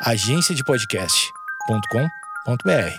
agenciadepodcast.com.br. 0.00 2.96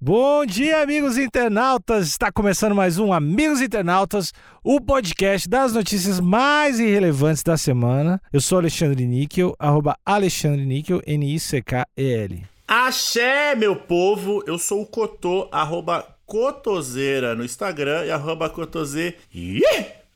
Bom 0.00 0.44
dia, 0.44 0.82
amigos 0.82 1.16
internautas! 1.16 2.08
Está 2.08 2.32
começando 2.32 2.74
mais 2.74 2.98
um 2.98 3.12
Amigos 3.12 3.60
Internautas, 3.60 4.32
o 4.64 4.80
podcast 4.80 5.48
das 5.48 5.72
notícias 5.72 6.18
mais 6.18 6.80
irrelevantes 6.80 7.44
da 7.44 7.56
semana. 7.56 8.20
Eu 8.32 8.40
sou 8.40 8.58
Alexandre 8.58 9.06
Níquel, 9.06 9.54
arroba 9.60 9.96
Alexandre 10.04 10.66
Níquel, 10.66 11.00
N-I-C-K-E-L. 11.06 12.44
Axé, 12.66 13.54
meu 13.54 13.76
povo! 13.76 14.42
Eu 14.46 14.58
sou 14.58 14.82
o 14.82 14.86
Cotô, 14.86 15.48
arroba 15.52 16.04
Cotoseira 16.26 17.36
no 17.36 17.44
Instagram 17.44 18.06
e 18.06 18.10
arroba 18.10 18.50
Cotoseira 18.50 19.14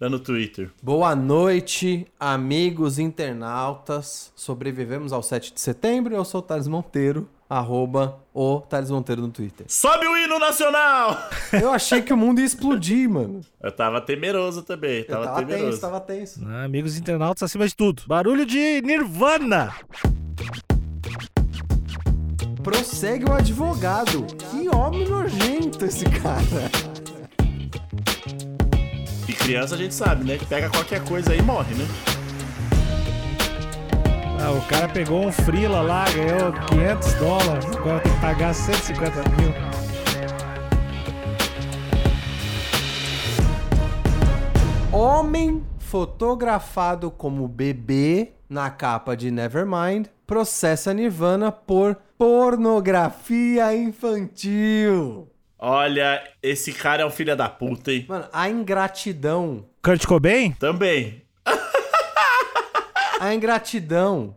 no 0.06 0.20
Twitter. 0.20 0.70
Boa 0.82 1.16
noite, 1.16 2.06
amigos 2.20 2.98
internautas. 3.00 4.30
Sobrevivemos 4.36 5.12
ao 5.12 5.22
7 5.22 5.52
de 5.54 5.60
setembro. 5.60 6.14
Eu 6.14 6.24
sou 6.24 6.38
o 6.40 6.42
Thales 6.42 6.68
Monteiro, 6.68 7.28
arroba 7.50 8.20
o 8.32 8.60
Thales 8.60 8.90
Monteiro 8.90 9.22
no 9.22 9.30
Twitter. 9.30 9.66
Sobe 9.68 10.06
o 10.06 10.16
hino 10.16 10.38
nacional! 10.38 11.16
Eu 11.52 11.72
achei 11.72 12.00
que 12.02 12.12
o 12.12 12.16
mundo 12.16 12.38
ia 12.38 12.44
explodir, 12.46 13.10
mano. 13.10 13.40
Eu 13.60 13.72
tava 13.72 14.00
temeroso 14.00 14.62
também, 14.62 14.98
Eu 15.00 15.06
tava, 15.06 15.24
tava 15.24 15.38
temeroso. 15.40 15.66
tenso, 15.70 15.80
tava 15.80 16.00
tenso. 16.00 16.40
Ah, 16.46 16.64
amigos 16.64 16.96
internautas 16.96 17.42
acima 17.42 17.66
de 17.66 17.74
tudo. 17.74 18.02
Barulho 18.06 18.46
de 18.46 18.80
Nirvana! 18.82 19.74
Prossegue 22.62 23.24
o 23.24 23.32
advogado. 23.32 24.24
Que 24.50 24.68
homem 24.68 25.08
nojento 25.08 25.84
esse 25.86 26.04
cara. 26.04 26.70
E 29.48 29.50
criança 29.50 29.76
a 29.76 29.78
gente 29.78 29.94
sabe, 29.94 30.24
né? 30.24 30.36
Que 30.36 30.44
pega 30.44 30.68
qualquer 30.68 31.02
coisa 31.04 31.32
aí 31.32 31.38
e 31.38 31.42
morre, 31.42 31.74
né? 31.74 31.86
Ah, 34.38 34.50
o 34.50 34.60
cara 34.68 34.86
pegou 34.90 35.24
um 35.24 35.32
frila 35.32 35.80
lá, 35.80 36.04
ganhou 36.10 36.52
500 36.52 37.14
dólares, 37.14 37.64
agora 37.74 37.98
tem 38.00 38.12
que 38.12 38.20
pagar 38.20 38.52
150 38.52 39.14
mil. 39.30 39.54
Homem 44.92 45.64
fotografado 45.78 47.10
como 47.10 47.48
bebê 47.48 48.32
na 48.50 48.68
capa 48.68 49.16
de 49.16 49.30
Nevermind 49.30 50.08
processa 50.26 50.92
Nirvana 50.92 51.50
por 51.50 51.96
pornografia 52.18 53.74
infantil. 53.74 55.26
Olha, 55.58 56.22
esse 56.40 56.72
cara 56.72 57.02
é 57.02 57.06
um 57.06 57.10
filho 57.10 57.36
da 57.36 57.48
puta, 57.48 57.92
hein? 57.92 58.06
Mano, 58.08 58.26
a 58.32 58.48
ingratidão. 58.48 59.64
Kurt 59.82 60.06
Cobain? 60.06 60.52
Também. 60.52 61.22
A 63.20 63.34
ingratidão, 63.34 64.36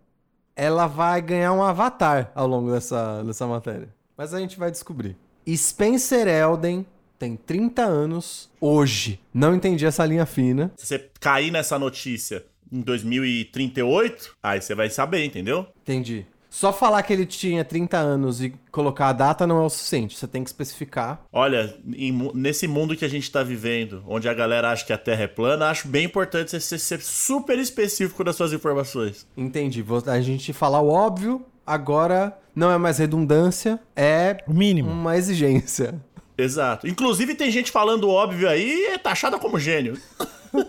ela 0.56 0.88
vai 0.88 1.22
ganhar 1.22 1.54
um 1.54 1.62
avatar 1.62 2.32
ao 2.34 2.48
longo 2.48 2.72
dessa, 2.72 3.22
dessa 3.24 3.46
matéria. 3.46 3.90
Mas 4.18 4.34
a 4.34 4.40
gente 4.40 4.58
vai 4.58 4.72
descobrir. 4.72 5.16
Spencer 5.48 6.28
Elden 6.28 6.84
tem 7.20 7.36
30 7.36 7.84
anos 7.84 8.50
hoje. 8.60 9.20
Não 9.32 9.54
entendi 9.54 9.86
essa 9.86 10.04
linha 10.04 10.26
fina. 10.26 10.72
Se 10.76 10.88
você 10.88 11.10
cair 11.20 11.52
nessa 11.52 11.78
notícia 11.78 12.44
em 12.72 12.82
2038, 12.82 14.36
aí 14.42 14.60
você 14.60 14.74
vai 14.74 14.90
saber, 14.90 15.24
entendeu? 15.26 15.68
Entendi. 15.84 16.26
Só 16.54 16.74
falar 16.74 17.02
que 17.04 17.14
ele 17.14 17.26
tinha 17.26 17.64
30 17.64 17.98
anos 17.98 18.42
e 18.44 18.54
colocar 18.70 19.08
a 19.08 19.14
data 19.14 19.48
não 19.48 19.64
é 19.64 19.66
o 19.66 19.70
suficiente. 19.70 20.18
Você 20.18 20.28
tem 20.28 20.44
que 20.44 20.50
especificar. 20.50 21.22
Olha, 21.32 21.74
em 21.96 22.12
nesse 22.34 22.68
mundo 22.68 22.94
que 22.94 23.06
a 23.06 23.08
gente 23.08 23.32
tá 23.32 23.42
vivendo, 23.42 24.04
onde 24.06 24.28
a 24.28 24.34
galera 24.34 24.70
acha 24.70 24.86
que 24.86 24.92
a 24.92 24.98
Terra 24.98 25.24
é 25.24 25.28
plana, 25.28 25.70
acho 25.70 25.88
bem 25.88 26.04
importante 26.04 26.52
você 26.52 26.78
ser, 26.78 27.00
super 27.02 27.58
específico 27.58 28.22
das 28.22 28.36
suas 28.36 28.52
informações. 28.52 29.26
Entendi. 29.38 29.84
A 30.06 30.20
gente 30.20 30.52
falar 30.52 30.82
o 30.82 30.90
óbvio, 30.90 31.46
agora 31.66 32.38
não 32.54 32.70
é 32.70 32.78
mais 32.78 32.98
redundância, 32.98 33.80
é 33.96 34.44
O 34.46 34.54
mínimo. 34.54 34.92
uma 34.92 35.16
exigência. 35.16 35.96
Exato. 36.38 36.86
Inclusive, 36.86 37.34
tem 37.34 37.50
gente 37.50 37.72
falando 37.72 38.10
óbvio 38.10 38.50
aí 38.50 38.68
e 38.70 38.86
é 38.88 38.98
taxada 38.98 39.40
como 39.40 39.58
gênio. 39.58 39.98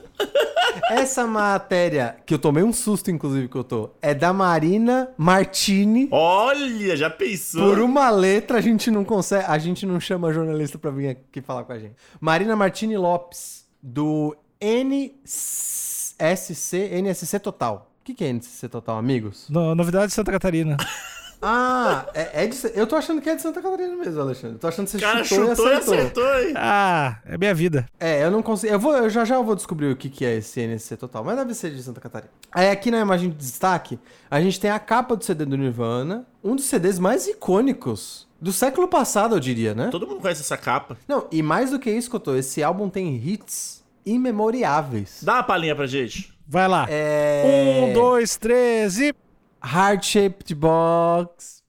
Essa 0.90 1.26
matéria, 1.26 2.16
que 2.24 2.34
eu 2.34 2.38
tomei 2.38 2.62
um 2.62 2.72
susto, 2.72 3.10
inclusive, 3.10 3.48
que 3.48 3.56
eu 3.56 3.64
tô, 3.64 3.90
é 4.00 4.14
da 4.14 4.32
Marina 4.32 5.10
Martini. 5.16 6.08
Olha, 6.10 6.96
já 6.96 7.10
pensou? 7.10 7.62
Por 7.68 7.78
uma 7.80 8.10
letra 8.10 8.58
a 8.58 8.60
gente 8.60 8.90
não 8.90 9.04
consegue, 9.04 9.44
a 9.46 9.58
gente 9.58 9.84
não 9.86 9.98
chama 10.00 10.32
jornalista 10.32 10.78
pra 10.78 10.90
vir 10.90 11.08
aqui 11.10 11.40
falar 11.40 11.64
com 11.64 11.72
a 11.72 11.78
gente. 11.78 11.94
Marina 12.20 12.56
Martini 12.56 12.96
Lopes, 12.96 13.64
do 13.82 14.36
NSC, 14.60 16.14
NSC 17.00 17.38
Total. 17.40 17.90
O 18.00 18.04
que, 18.04 18.14
que 18.14 18.24
é 18.24 18.28
NSC 18.32 18.68
Total, 18.68 18.96
amigos? 18.98 19.46
No- 19.48 19.74
novidade 19.74 20.08
de 20.08 20.14
Santa 20.14 20.32
Catarina. 20.32 20.76
Ah, 21.42 22.06
é, 22.14 22.44
é 22.44 22.46
de, 22.46 22.56
eu 22.74 22.86
tô 22.86 22.94
achando 22.94 23.20
que 23.20 23.28
é 23.28 23.34
de 23.34 23.42
Santa 23.42 23.60
Catarina 23.60 23.96
mesmo, 23.96 24.20
Alexandre. 24.20 24.58
Tô 24.58 24.68
achando 24.68 24.84
que 24.86 24.92
você 24.92 24.96
O 24.98 25.00
cara 25.00 25.24
chutou, 25.24 25.48
chutou 25.48 25.66
e 25.66 25.70
e 25.70 25.74
acertou. 25.74 25.94
acertou, 26.24 26.40
hein? 26.48 26.54
Ah, 26.56 27.18
é 27.26 27.36
minha 27.36 27.52
vida. 27.52 27.86
É, 27.98 28.24
eu 28.24 28.30
não 28.30 28.42
consigo. 28.42 28.72
Eu, 28.72 28.78
vou, 28.78 28.96
eu 28.96 29.10
já 29.10 29.24
já 29.24 29.34
eu 29.34 29.44
vou 29.44 29.56
descobrir 29.56 29.90
o 29.90 29.96
que, 29.96 30.08
que 30.08 30.24
é 30.24 30.36
esse 30.36 30.60
NSC 30.60 30.96
total, 30.96 31.24
mas 31.24 31.36
deve 31.36 31.52
ser 31.54 31.70
de 31.74 31.82
Santa 31.82 32.00
Catarina. 32.00 32.30
Aí 32.52 32.70
aqui 32.70 32.90
na 32.90 33.00
imagem 33.00 33.30
de 33.30 33.36
destaque, 33.36 33.98
a 34.30 34.40
gente 34.40 34.60
tem 34.60 34.70
a 34.70 34.78
capa 34.78 35.16
do 35.16 35.24
CD 35.24 35.44
do 35.44 35.56
Nirvana, 35.56 36.24
um 36.44 36.54
dos 36.54 36.66
CDs 36.66 36.98
mais 36.98 37.26
icônicos 37.26 38.28
do 38.40 38.52
século 38.52 38.86
passado, 38.88 39.34
eu 39.36 39.40
diria, 39.40 39.74
né? 39.74 39.88
Todo 39.90 40.06
mundo 40.06 40.20
conhece 40.20 40.42
essa 40.42 40.56
capa. 40.56 40.96
Não, 41.08 41.26
e 41.30 41.42
mais 41.42 41.70
do 41.70 41.78
que 41.78 41.90
isso, 41.90 42.10
Cotô, 42.10 42.36
esse 42.36 42.62
álbum 42.62 42.88
tem 42.88 43.16
hits 43.16 43.82
imemoriáveis. 44.04 45.20
Dá 45.22 45.34
uma 45.34 45.42
palhinha 45.42 45.74
pra 45.76 45.86
gente. 45.86 46.32
Vai 46.46 46.68
lá. 46.68 46.86
É... 46.88 47.88
Um, 47.88 47.92
dois, 47.92 48.36
três 48.36 48.98
e. 48.98 49.14
Heart 49.64 50.04
Shaped 50.04 50.54
Box. 50.54 51.62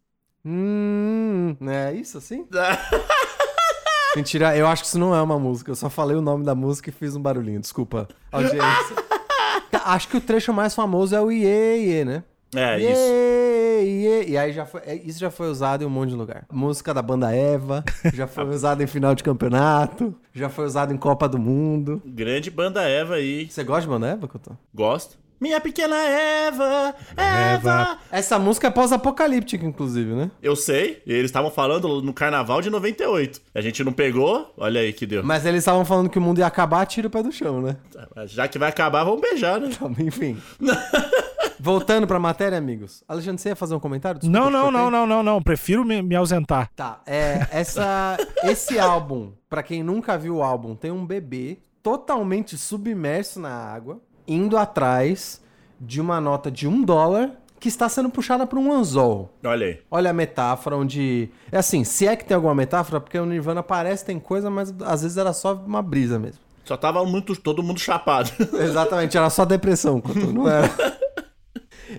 Hum, 0.46 1.56
é 1.68 1.94
isso 1.94 2.18
assim? 2.18 2.46
Mentira, 4.16 4.56
eu 4.56 4.68
acho 4.68 4.84
que 4.84 4.88
isso 4.88 5.00
não 5.00 5.16
é 5.16 5.22
uma 5.22 5.40
música. 5.40 5.72
Eu 5.72 5.76
só 5.76 5.90
falei 5.90 6.16
o 6.16 6.22
nome 6.22 6.44
da 6.46 6.54
música 6.54 6.90
e 6.90 6.94
fiz 6.94 7.16
um 7.16 7.22
barulhinho. 7.22 7.60
Desculpa, 7.60 8.08
audiência. 8.32 8.96
acho 9.86 10.08
que 10.08 10.18
o 10.18 10.22
trecho 10.22 10.54
mais 10.54 10.76
famoso 10.76 11.16
é 11.16 11.22
o 11.22 11.32
Iê, 11.32 11.78
Iê, 11.86 12.06
né? 12.06 12.24
É, 12.56 12.80
Iê, 12.80 12.92
isso. 12.92 13.02
Iê. 13.02 14.30
E 14.30 14.38
aí 14.38 14.54
já 14.54 14.66
foi, 14.66 14.82
é, 14.86 14.96
isso 14.96 15.20
já 15.20 15.32
foi 15.32 15.50
usado 15.50 15.84
em 15.84 15.88
um 15.88 15.90
monte 15.90 16.10
de 16.10 16.16
lugar. 16.16 16.46
Música 16.52 16.94
da 16.94 17.02
banda 17.02 17.34
Eva, 17.34 17.84
já 18.14 18.28
foi 18.28 18.46
usado 18.54 18.84
em 18.84 18.88
final 18.88 19.16
de 19.16 19.24
campeonato, 19.24 20.16
já 20.34 20.50
foi 20.50 20.66
usado 20.66 20.94
em 20.94 20.98
Copa 20.98 21.28
do 21.28 21.40
Mundo. 21.40 22.02
Grande 22.06 22.52
banda 22.52 22.84
Eva 22.84 23.16
aí. 23.16 23.50
Você 23.50 23.64
gosta 23.64 23.82
de 23.82 23.88
banda 23.88 24.08
Eva, 24.08 24.28
Couto? 24.28 24.58
Gosto. 24.74 25.18
Minha 25.44 25.60
pequena 25.60 25.98
Eva, 25.98 26.96
Eva. 27.18 27.98
Essa 28.10 28.40
música 28.40 28.68
é 28.68 28.72
pós-apocalíptica, 28.72 29.66
inclusive, 29.66 30.14
né? 30.14 30.32
Eu 30.42 30.56
sei, 30.56 31.04
eles 31.06 31.26
estavam 31.26 31.52
falando 31.52 32.02
no 32.02 32.14
carnaval 32.14 32.62
de 32.62 32.70
98. 32.70 33.42
A 33.54 33.60
gente 33.60 33.84
não 33.84 33.92
pegou, 33.92 34.54
olha 34.56 34.80
aí 34.80 34.94
que 34.94 35.06
deu. 35.06 35.22
Mas 35.22 35.46
eles 35.46 35.60
estavam 35.60 35.84
falando 35.84 36.10
que 36.10 36.18
o 36.18 36.22
mundo 36.22 36.40
ia 36.40 36.48
acabar, 36.48 36.86
tira 36.86 37.10
o 37.10 37.12
pé 37.12 37.22
do 37.22 37.30
chão, 37.30 37.62
né? 37.62 37.76
Já 38.26 38.48
que 38.48 38.58
vai 38.58 38.70
acabar, 38.70 39.04
vamos 39.04 39.20
beijar, 39.20 39.60
né? 39.60 39.68
Então, 39.70 39.94
enfim. 40.00 40.42
Voltando 41.60 42.08
pra 42.08 42.20
matéria, 42.20 42.58
amigos. 42.58 43.04
Alexandre, 43.06 43.42
você 43.42 43.50
ia 43.50 43.56
fazer 43.58 43.76
um 43.76 43.82
comentário? 43.82 44.22
Desculpa, 44.22 44.40
Não, 44.40 44.50
não, 44.50 44.72
não, 44.72 44.90
não, 44.90 45.06
não, 45.06 45.22
não. 45.22 45.42
Prefiro 45.42 45.84
me, 45.84 46.02
me 46.02 46.16
ausentar. 46.16 46.72
Tá, 46.74 47.02
é, 47.06 47.46
essa, 47.52 48.16
esse 48.44 48.80
álbum, 48.80 49.34
pra 49.50 49.62
quem 49.62 49.84
nunca 49.84 50.18
viu 50.18 50.38
o 50.38 50.42
álbum, 50.42 50.74
tem 50.74 50.90
um 50.90 51.06
bebê 51.06 51.58
totalmente 51.82 52.58
submerso 52.58 53.42
na 53.42 53.52
água, 53.52 54.00
indo 54.28 54.58
atrás 54.58 55.42
de 55.80 56.00
uma 56.00 56.20
nota 56.22 56.50
de 56.50 56.68
um 56.68 56.82
dólar 56.82 57.32
que 57.60 57.70
está 57.70 57.88
sendo 57.88 58.10
puxada 58.10 58.46
por 58.46 58.60
um 58.60 58.74
anzol. 58.74 59.34
Olha 59.44 59.68
aí. 59.68 59.80
Olha 59.90 60.10
a 60.10 60.14
metáfora 60.14 60.76
onde... 60.76 61.30
É 61.52 61.58
assim, 61.58 61.86
se 61.86 62.06
é 62.06 62.16
que 62.16 62.26
tem 62.26 62.36
alguma 62.36 62.54
metáfora, 62.54 63.00
porque 63.00 63.18
o 63.18 63.26
Nirvana 63.26 63.64
parece 63.64 64.04
que 64.04 64.08
tem 64.08 64.20
coisa, 64.20 64.50
mas 64.50 64.74
às 64.82 65.02
vezes 65.02 65.18
era 65.18 65.32
só 65.32 65.54
uma 65.54 65.82
brisa 65.82 66.20
mesmo. 66.20 66.42
Só 66.66 66.76
tava 66.76 67.06
muito, 67.06 67.36
todo 67.36 67.64
mundo 67.64 67.80
chapado. 67.80 68.32
Exatamente, 68.60 69.18
era 69.18 69.30
só 69.30 69.46
depressão, 69.46 70.02
não 70.34 70.48
era. 70.48 70.70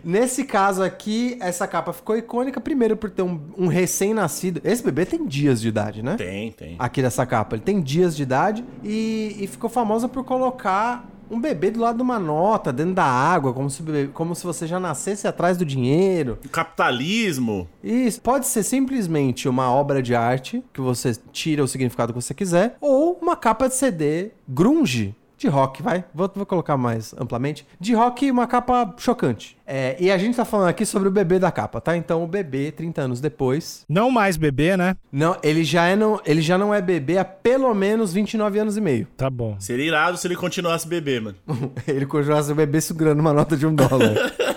Nesse 0.03 0.45
caso 0.45 0.83
aqui, 0.83 1.39
essa 1.41 1.67
capa 1.67 1.93
ficou 1.93 2.17
icônica, 2.17 2.61
primeiro 2.61 2.97
por 2.97 3.11
ter 3.11 3.23
um, 3.23 3.41
um 3.57 3.67
recém-nascido. 3.67 4.61
Esse 4.65 4.83
bebê 4.83 5.07
tem 5.07 5.27
dias 5.27 5.61
de 5.61 5.69
idade, 5.69 6.03
né? 6.03 6.17
tem, 6.17 6.53
tem. 6.53 6.77
Aqui 6.79 7.01
dessa 7.01 7.25
capa. 7.25 7.57
Ele 7.57 7.63
tem 7.63 7.81
dias 7.81 8.17
de 8.17 8.23
idade 8.23 8.65
e, 8.83 9.37
e 9.39 9.47
ficou 9.47 9.71
famosa 9.71 10.09
por 10.09 10.25
colocar 10.25 11.07
um 11.35 11.41
bebê 11.41 11.71
do 11.71 11.81
lado 11.81 11.97
de 11.97 12.03
uma 12.03 12.19
nota, 12.19 12.73
dentro 12.73 12.95
da 12.95 13.05
água, 13.05 13.53
como 13.53 13.69
se, 13.69 13.83
como 14.13 14.35
se 14.35 14.45
você 14.45 14.67
já 14.67 14.79
nascesse 14.79 15.27
atrás 15.27 15.57
do 15.57 15.65
dinheiro. 15.65 16.39
Capitalismo. 16.51 17.69
Isso 17.83 18.21
pode 18.21 18.47
ser 18.47 18.63
simplesmente 18.63 19.49
uma 19.49 19.71
obra 19.71 20.03
de 20.03 20.15
arte, 20.15 20.63
que 20.73 20.81
você 20.81 21.13
tira 21.33 21.63
o 21.63 21.69
significado 21.69 22.13
que 22.13 22.21
você 22.21 22.35
quiser, 22.35 22.77
ou 22.81 23.19
uma 23.21 23.37
capa 23.37 23.69
de 23.69 23.75
CD 23.75 24.31
grunge. 24.49 25.15
De 25.37 25.49
rock, 25.49 25.83
vai. 25.83 26.05
Vou, 26.15 26.31
vou 26.35 26.47
colocar 26.47 26.77
mais 26.77 27.15
amplamente. 27.19 27.67
De 27.79 27.95
rock, 27.95 28.31
uma 28.31 28.47
capa 28.47 28.95
chocante. 28.99 29.57
É, 29.67 29.97
e 29.99 30.11
a 30.11 30.19
gente 30.19 30.37
tá 30.37 30.45
falando 30.45 30.69
aqui 30.69 30.87
sobre 30.87 31.09
o 31.09 31.13
bebê 31.13 31.39
da 31.39 31.51
capa, 31.51 31.81
tá? 31.81 31.97
Então, 31.97 32.23
o 32.23 32.27
bebê, 32.27 32.71
30 32.71 33.03
anos 33.03 33.21
depois. 33.21 33.85
Não 33.89 34.11
mais 34.11 34.37
bebê, 34.37 34.77
né? 34.77 34.97
Não, 35.11 35.37
ele 35.43 35.65
já, 35.65 35.87
é 35.87 35.97
não, 35.97 36.21
ele 36.25 36.41
já 36.41 36.57
não 36.57 36.73
é 36.73 36.81
bebê 36.81 37.19
há 37.19 37.25
pelo 37.25 37.73
menos 37.75 38.13
29 38.13 38.59
anos 38.59 38.77
e 38.77 38.81
meio. 38.81 39.07
Tá 39.17 39.29
bom. 39.29 39.57
Seria 39.59 39.87
irado 39.87 40.17
se 40.17 40.27
ele 40.27 40.37
continuasse 40.37 40.87
bebê, 40.87 41.21
mano. 41.21 41.37
ele 41.89 42.07
continuasse 42.07 42.53
o 42.53 42.55
bebê 42.55 42.81
segurando 42.81 43.21
uma 43.21 43.33
nota 43.33 43.57
de 43.57 43.67
um 43.67 43.75
dólar. 43.75 44.15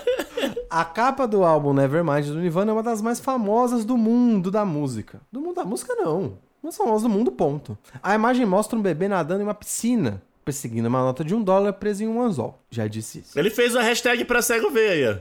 A 0.70 0.84
capa 0.84 1.26
do 1.26 1.44
álbum 1.44 1.72
Nevermind 1.72 2.26
do 2.26 2.38
Nirvana 2.38 2.70
é 2.70 2.74
uma 2.74 2.82
das 2.82 3.00
mais 3.00 3.18
famosas 3.18 3.86
do 3.86 3.96
mundo 3.96 4.50
da 4.50 4.66
música. 4.66 5.20
Do 5.32 5.40
mundo 5.40 5.56
da 5.56 5.64
música, 5.64 5.94
não. 5.94 6.34
Mais 6.62 6.76
famosas 6.76 7.02
do 7.02 7.08
mundo, 7.08 7.32
ponto. 7.32 7.78
A 8.02 8.14
imagem 8.14 8.44
mostra 8.44 8.78
um 8.78 8.82
bebê 8.82 9.08
nadando 9.08 9.40
em 9.40 9.44
uma 9.44 9.54
piscina, 9.54 10.22
perseguindo 10.48 10.88
uma 10.88 11.00
nota 11.00 11.22
de 11.22 11.34
um 11.34 11.42
dólar 11.42 11.74
presa 11.74 12.02
em 12.04 12.08
um 12.08 12.22
anzol. 12.22 12.58
Já 12.70 12.86
disse 12.86 13.18
isso. 13.18 13.38
Ele 13.38 13.50
fez 13.50 13.76
a 13.76 13.82
hashtag 13.82 14.24
pra 14.24 14.40
cego 14.40 14.70
ver 14.70 14.90
aí, 14.92 15.06
ó. 15.06 15.16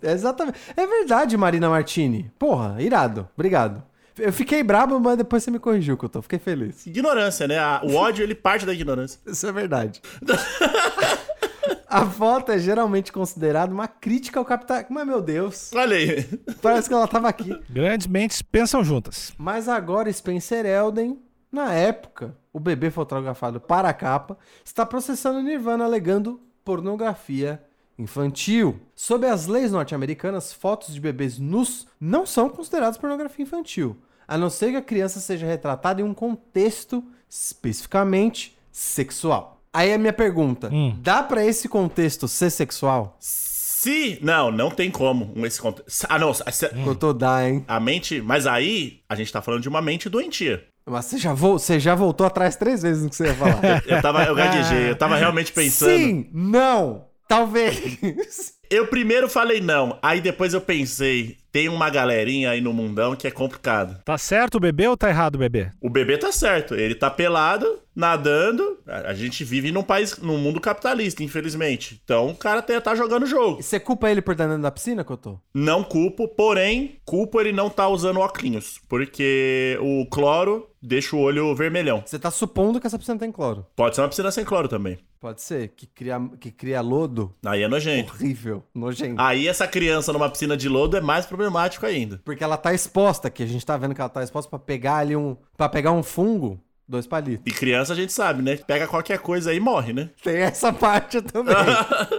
É 0.00 0.12
exatamente. 0.14 0.56
É 0.76 0.86
verdade, 0.86 1.36
Marina 1.36 1.68
Martini. 1.68 2.30
Porra, 2.38 2.80
irado. 2.80 3.28
Obrigado. 3.34 3.82
Eu 4.16 4.32
fiquei 4.32 4.62
brabo, 4.62 5.00
mas 5.00 5.16
depois 5.18 5.42
você 5.42 5.50
me 5.50 5.58
corrigiu, 5.58 5.96
que 5.96 6.04
eu 6.04 6.08
tô. 6.08 6.22
Fiquei 6.22 6.38
feliz. 6.38 6.86
Ignorância, 6.86 7.48
né? 7.48 7.56
O 7.82 7.96
ódio, 7.96 8.22
ele 8.22 8.32
parte 8.32 8.64
da 8.64 8.72
ignorância. 8.72 9.18
Isso 9.26 9.44
é 9.44 9.50
verdade. 9.50 10.00
A 11.88 12.06
foto 12.06 12.52
é 12.52 12.58
geralmente 12.58 13.10
considerada 13.10 13.72
uma 13.74 13.88
crítica 13.88 14.38
ao 14.38 14.44
capitalismo. 14.44 14.94
Mas, 14.94 15.06
meu 15.06 15.20
Deus, 15.20 15.70
Olha 15.74 15.96
aí. 15.96 16.24
parece 16.62 16.88
que 16.88 16.94
ela 16.94 17.08
tava 17.08 17.28
aqui. 17.28 17.58
Grandes 17.68 18.06
mentes 18.06 18.40
pensam 18.40 18.84
juntas. 18.84 19.32
Mas 19.36 19.68
agora 19.68 20.12
Spencer 20.12 20.64
Elden, 20.64 21.18
na 21.50 21.72
época, 21.72 22.36
o 22.54 22.58
bebê 22.60 22.90
fotografado 22.90 23.60
para 23.60 23.90
a 23.90 23.92
capa, 23.92 24.38
está 24.64 24.86
processando 24.86 25.42
Nirvana 25.42 25.84
alegando 25.84 26.40
pornografia 26.64 27.62
infantil. 27.98 28.80
Sob 28.94 29.26
as 29.26 29.46
leis 29.46 29.70
norte-americanas, 29.72 30.52
fotos 30.52 30.94
de 30.94 31.00
bebês 31.00 31.38
nus 31.38 31.86
não 32.00 32.24
são 32.24 32.48
consideradas 32.48 32.96
pornografia 32.96 33.42
infantil, 33.42 33.96
a 34.26 34.38
não 34.38 34.48
ser 34.48 34.70
que 34.70 34.76
a 34.76 34.82
criança 34.82 35.20
seja 35.20 35.44
retratada 35.46 36.00
em 36.00 36.04
um 36.04 36.14
contexto 36.14 37.04
especificamente 37.28 38.56
sexual. 38.70 39.60
Aí 39.72 39.92
a 39.92 39.98
minha 39.98 40.12
pergunta, 40.12 40.70
Hum. 40.72 40.96
dá 41.00 41.22
pra 41.22 41.44
esse 41.44 41.68
contexto 41.68 42.28
ser 42.28 42.50
sexual? 42.50 43.16
Se. 43.18 44.18
Não, 44.22 44.50
não 44.50 44.70
tem 44.70 44.90
como. 44.90 45.32
um 45.36 45.44
Esse 45.44 45.60
conte- 45.60 45.82
Ah, 46.08 46.18
não. 46.18 46.32
se- 46.32 46.42
Eu 46.86 46.94
tô 46.94 47.12
dá, 47.12 47.46
hein? 47.48 47.64
A 47.68 47.78
mente. 47.80 48.20
Mas 48.22 48.46
aí, 48.46 49.00
a 49.08 49.14
gente 49.14 49.30
tá 49.32 49.42
falando 49.42 49.60
de 49.62 49.68
uma 49.68 49.82
mente 49.82 50.08
doentia. 50.08 50.64
Mas 50.86 51.06
você 51.06 51.16
já, 51.18 51.32
vo- 51.32 51.58
você 51.58 51.80
já 51.80 51.94
voltou 51.94 52.26
atrás 52.26 52.56
três 52.56 52.82
vezes 52.82 53.02
no 53.02 53.08
que 53.08 53.16
você 53.16 53.26
ia 53.26 53.34
falar. 53.34 53.82
Eu 53.86 54.02
tava. 54.02 54.24
Eu 54.24 54.34
gaguejei. 54.34 54.90
Eu 54.90 54.96
tava 54.96 55.16
realmente 55.16 55.50
pensando. 55.52 55.90
Sim, 55.90 56.28
não, 56.32 57.06
talvez. 57.26 58.54
Eu 58.74 58.88
primeiro 58.88 59.28
falei 59.28 59.60
não. 59.60 59.96
Aí 60.02 60.20
depois 60.20 60.52
eu 60.52 60.60
pensei. 60.60 61.36
Tem 61.52 61.68
uma 61.68 61.88
galerinha 61.88 62.50
aí 62.50 62.60
no 62.60 62.72
mundão 62.72 63.14
que 63.14 63.28
é 63.28 63.30
complicado. 63.30 64.02
Tá 64.04 64.18
certo 64.18 64.56
o 64.56 64.60
bebê 64.60 64.88
ou 64.88 64.96
tá 64.96 65.08
errado 65.08 65.36
o 65.36 65.38
bebê? 65.38 65.70
O 65.80 65.88
bebê 65.88 66.18
tá 66.18 66.32
certo. 66.32 66.74
Ele 66.74 66.96
tá 66.96 67.08
pelado, 67.08 67.78
nadando. 67.94 68.80
A 68.84 69.04
a 69.10 69.14
gente 69.14 69.44
vive 69.44 69.70
num 69.70 69.84
país, 69.84 70.18
num 70.18 70.38
mundo 70.38 70.60
capitalista, 70.60 71.22
infelizmente. 71.22 72.00
Então 72.02 72.30
o 72.30 72.34
cara 72.34 72.60
tá, 72.60 72.80
tá 72.80 72.96
jogando 72.96 73.22
o 73.22 73.26
jogo. 73.26 73.62
Você 73.62 73.78
culpa 73.78 74.10
ele 74.10 74.20
por 74.20 74.32
estar 74.32 74.48
dentro 74.48 74.62
da 74.62 74.72
piscina, 74.72 75.04
Cotô? 75.04 75.38
Não 75.54 75.84
culpo, 75.84 76.26
porém, 76.26 76.98
culpo 77.04 77.40
ele 77.40 77.52
não 77.52 77.70
tá 77.70 77.86
usando 77.86 78.18
óculos. 78.18 78.80
Porque 78.88 79.78
o 79.80 80.04
cloro 80.06 80.68
deixa 80.82 81.14
o 81.14 81.20
olho 81.20 81.54
vermelhão. 81.54 82.02
Você 82.04 82.18
tá 82.18 82.32
supondo 82.32 82.80
que 82.80 82.88
essa 82.88 82.98
piscina 82.98 83.20
tem 83.20 83.30
cloro. 83.30 83.64
Pode 83.76 83.94
ser 83.94 84.02
uma 84.02 84.08
piscina 84.08 84.32
sem 84.32 84.44
cloro 84.44 84.66
também. 84.66 84.98
Pode 85.20 85.40
ser, 85.40 85.68
que 85.68 85.86
cria, 85.86 86.20
que 86.40 86.50
cria 86.50 86.80
lodo. 86.80 87.32
Aí 87.46 87.62
é 87.62 87.68
nojento. 87.68 88.12
Horrível, 88.12 88.63
nojento. 88.74 89.20
Aí 89.20 89.48
essa 89.48 89.66
criança 89.66 90.12
numa 90.12 90.28
piscina 90.30 90.56
de 90.56 90.68
lodo 90.68 90.96
é 90.96 91.00
mais 91.00 91.26
problemático 91.26 91.84
ainda. 91.86 92.20
Porque 92.24 92.44
ela 92.44 92.56
tá 92.56 92.72
exposta, 92.72 93.28
que 93.30 93.42
a 93.42 93.46
gente 93.46 93.64
tá 93.64 93.76
vendo 93.76 93.94
que 93.94 94.00
ela 94.00 94.08
tá 94.10 94.22
exposta 94.22 94.48
pra 94.48 94.58
pegar 94.58 94.96
ali 94.96 95.16
um. 95.16 95.36
para 95.56 95.68
pegar 95.68 95.92
um 95.92 96.02
fungo, 96.02 96.60
dois 96.88 97.06
palitos. 97.06 97.44
E 97.46 97.56
criança 97.56 97.92
a 97.92 97.96
gente 97.96 98.12
sabe, 98.12 98.42
né? 98.42 98.56
Pega 98.56 98.86
qualquer 98.86 99.18
coisa 99.18 99.50
aí 99.50 99.56
e 99.56 99.60
morre, 99.60 99.92
né? 99.92 100.10
Tem 100.22 100.36
essa 100.38 100.72
parte 100.72 101.20
também. 101.22 101.54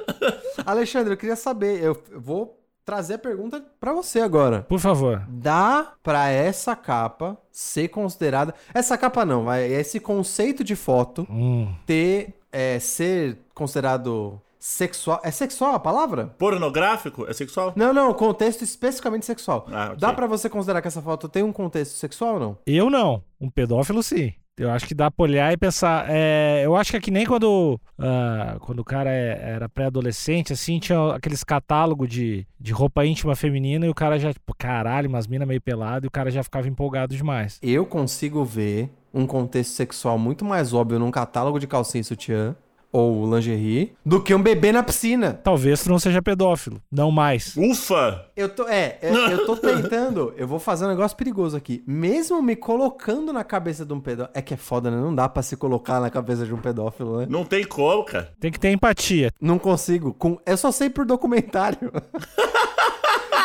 Alexandre, 0.65 1.13
eu 1.13 1.18
queria 1.18 1.36
saber, 1.36 1.81
eu 1.83 2.01
vou 2.15 2.59
trazer 2.83 3.15
a 3.15 3.19
pergunta 3.19 3.63
pra 3.80 3.94
você 3.94 4.19
agora. 4.19 4.62
Por 4.62 4.80
favor. 4.80 5.24
Dá 5.27 5.94
pra 6.03 6.30
essa 6.30 6.75
capa 6.75 7.36
ser 7.51 7.88
considerada. 7.88 8.53
Essa 8.74 8.95
capa 8.98 9.25
não, 9.25 9.44
vai. 9.45 9.63
Esse 9.65 10.00
conceito 10.00 10.63
de 10.63 10.75
foto 10.75 11.25
Hum. 11.30 11.74
ter. 11.86 12.33
É, 12.57 12.80
ser 12.80 13.38
considerado 13.53 14.39
sexual. 14.65 15.19
É 15.23 15.29
sexual 15.29 15.75
a 15.75 15.79
palavra? 15.79 16.27
Pornográfico 16.39 17.25
é 17.29 17.33
sexual? 17.33 17.71
Não, 17.75 17.94
não, 17.94 18.12
contexto 18.15 18.63
especificamente 18.63 19.23
sexual. 19.25 19.67
Ah, 19.71 19.85
ok. 19.89 19.97
Dá 20.00 20.12
pra 20.12 20.25
você 20.25 20.50
considerar 20.50 20.81
que 20.81 20.88
essa 20.88 21.03
foto 21.03 21.29
tem 21.29 21.44
um 21.44 21.53
contexto 21.53 21.94
sexual 21.94 22.33
ou 22.33 22.39
não? 22.39 22.57
Eu 22.65 22.89
não. 22.89 23.21
Um 23.39 23.47
pedófilo, 23.50 24.01
sim. 24.01 24.33
Eu 24.57 24.71
acho 24.71 24.88
que 24.88 24.95
dá 24.95 25.12
pra 25.12 25.23
olhar 25.23 25.53
e 25.53 25.57
pensar. 25.57 26.06
é, 26.09 26.63
eu 26.65 26.75
acho 26.75 26.89
que 26.91 26.97
é 26.97 27.01
que 27.01 27.12
nem 27.12 27.25
quando, 27.27 27.79
ah, 28.00 28.56
quando 28.62 28.79
o 28.79 28.83
cara 28.85 29.12
é- 29.12 29.39
era 29.56 29.69
pré-adolescente, 29.69 30.51
assim, 30.53 30.79
tinha 30.79 31.13
aqueles 31.13 31.44
catálogos 31.44 32.09
de, 32.09 32.47
de 32.59 32.71
roupa 32.73 33.06
íntima 33.06 33.35
feminina 33.35 33.85
e 33.85 33.89
o 33.89 33.94
cara 33.94 34.17
já, 34.17 34.33
tipo, 34.33 34.56
caralho, 34.57 35.09
umas 35.09 35.27
minas 35.27 35.47
meio 35.47 35.62
pelado 35.62 36.06
e 36.06 36.07
o 36.07 36.12
cara 36.12 36.31
já 36.31 36.41
ficava 36.41 36.67
empolgado 36.67 37.15
demais. 37.15 37.59
Eu 37.62 37.85
consigo 37.85 38.44
ver 38.44 38.89
um 39.13 39.27
contexto 39.27 39.73
sexual 39.73 40.17
muito 40.17 40.44
mais 40.44 40.73
óbvio 40.73 40.97
num 41.00 41.12
catálogo 41.12 41.59
de 41.59 41.67
calcinha 41.67 42.01
e 42.01 42.03
sutiã 42.06 42.56
ou 42.95 43.36
lingerie 43.36 43.94
do 44.06 44.24
que 44.24 44.33
um 44.33 44.42
bebê 44.42 44.71
na 44.71 44.81
piscina. 44.81 45.33
Talvez 45.33 45.83
tu 45.83 45.89
não 45.89 46.00
seja 46.00 46.21
pedófilo. 46.21 46.81
Não 46.89 47.12
mais. 47.12 47.53
Ufa! 47.57 48.25
Eu 48.38 48.47
tô, 48.47 48.65
é, 48.69 48.97
é, 49.01 49.33
eu 49.33 49.45
tô 49.45 49.57
tentando, 49.57 50.33
eu 50.38 50.47
vou 50.47 50.59
fazer 50.59 50.86
um 50.86 50.88
negócio 50.88 51.18
perigoso 51.18 51.57
aqui. 51.57 51.83
Mesmo 51.86 52.42
me 52.42 52.56
colocando 52.56 53.33
na 53.33 53.44
cabeça 53.44 53.86
de 53.86 53.92
um 53.92 54.00
pedófilo. 54.00 54.31
É 54.33 54.42
que 54.42 54.53
é 54.53 54.57
foda, 54.57 54.89
né? 54.89 54.95
Não 54.95 55.13
dá 55.13 55.27
pra 55.27 55.44
se 55.44 55.57
colocar 55.57 56.00
na 56.00 56.09
cabeça 56.09 56.45
de 56.45 56.53
um 56.53 56.62
pedófilo, 56.62 57.19
né? 57.19 57.27
Não 57.30 57.44
tem 57.44 57.65
como, 57.65 58.06
cara. 58.06 58.31
Tem 58.39 58.50
que 58.50 58.59
ter 58.59 58.71
empatia. 58.71 59.30
Não 59.41 59.59
consigo. 59.59 60.13
Com... 60.13 60.39
Eu 60.45 60.56
só 60.56 60.71
sei 60.71 60.89
por 60.89 61.06
documentário. 61.06 61.91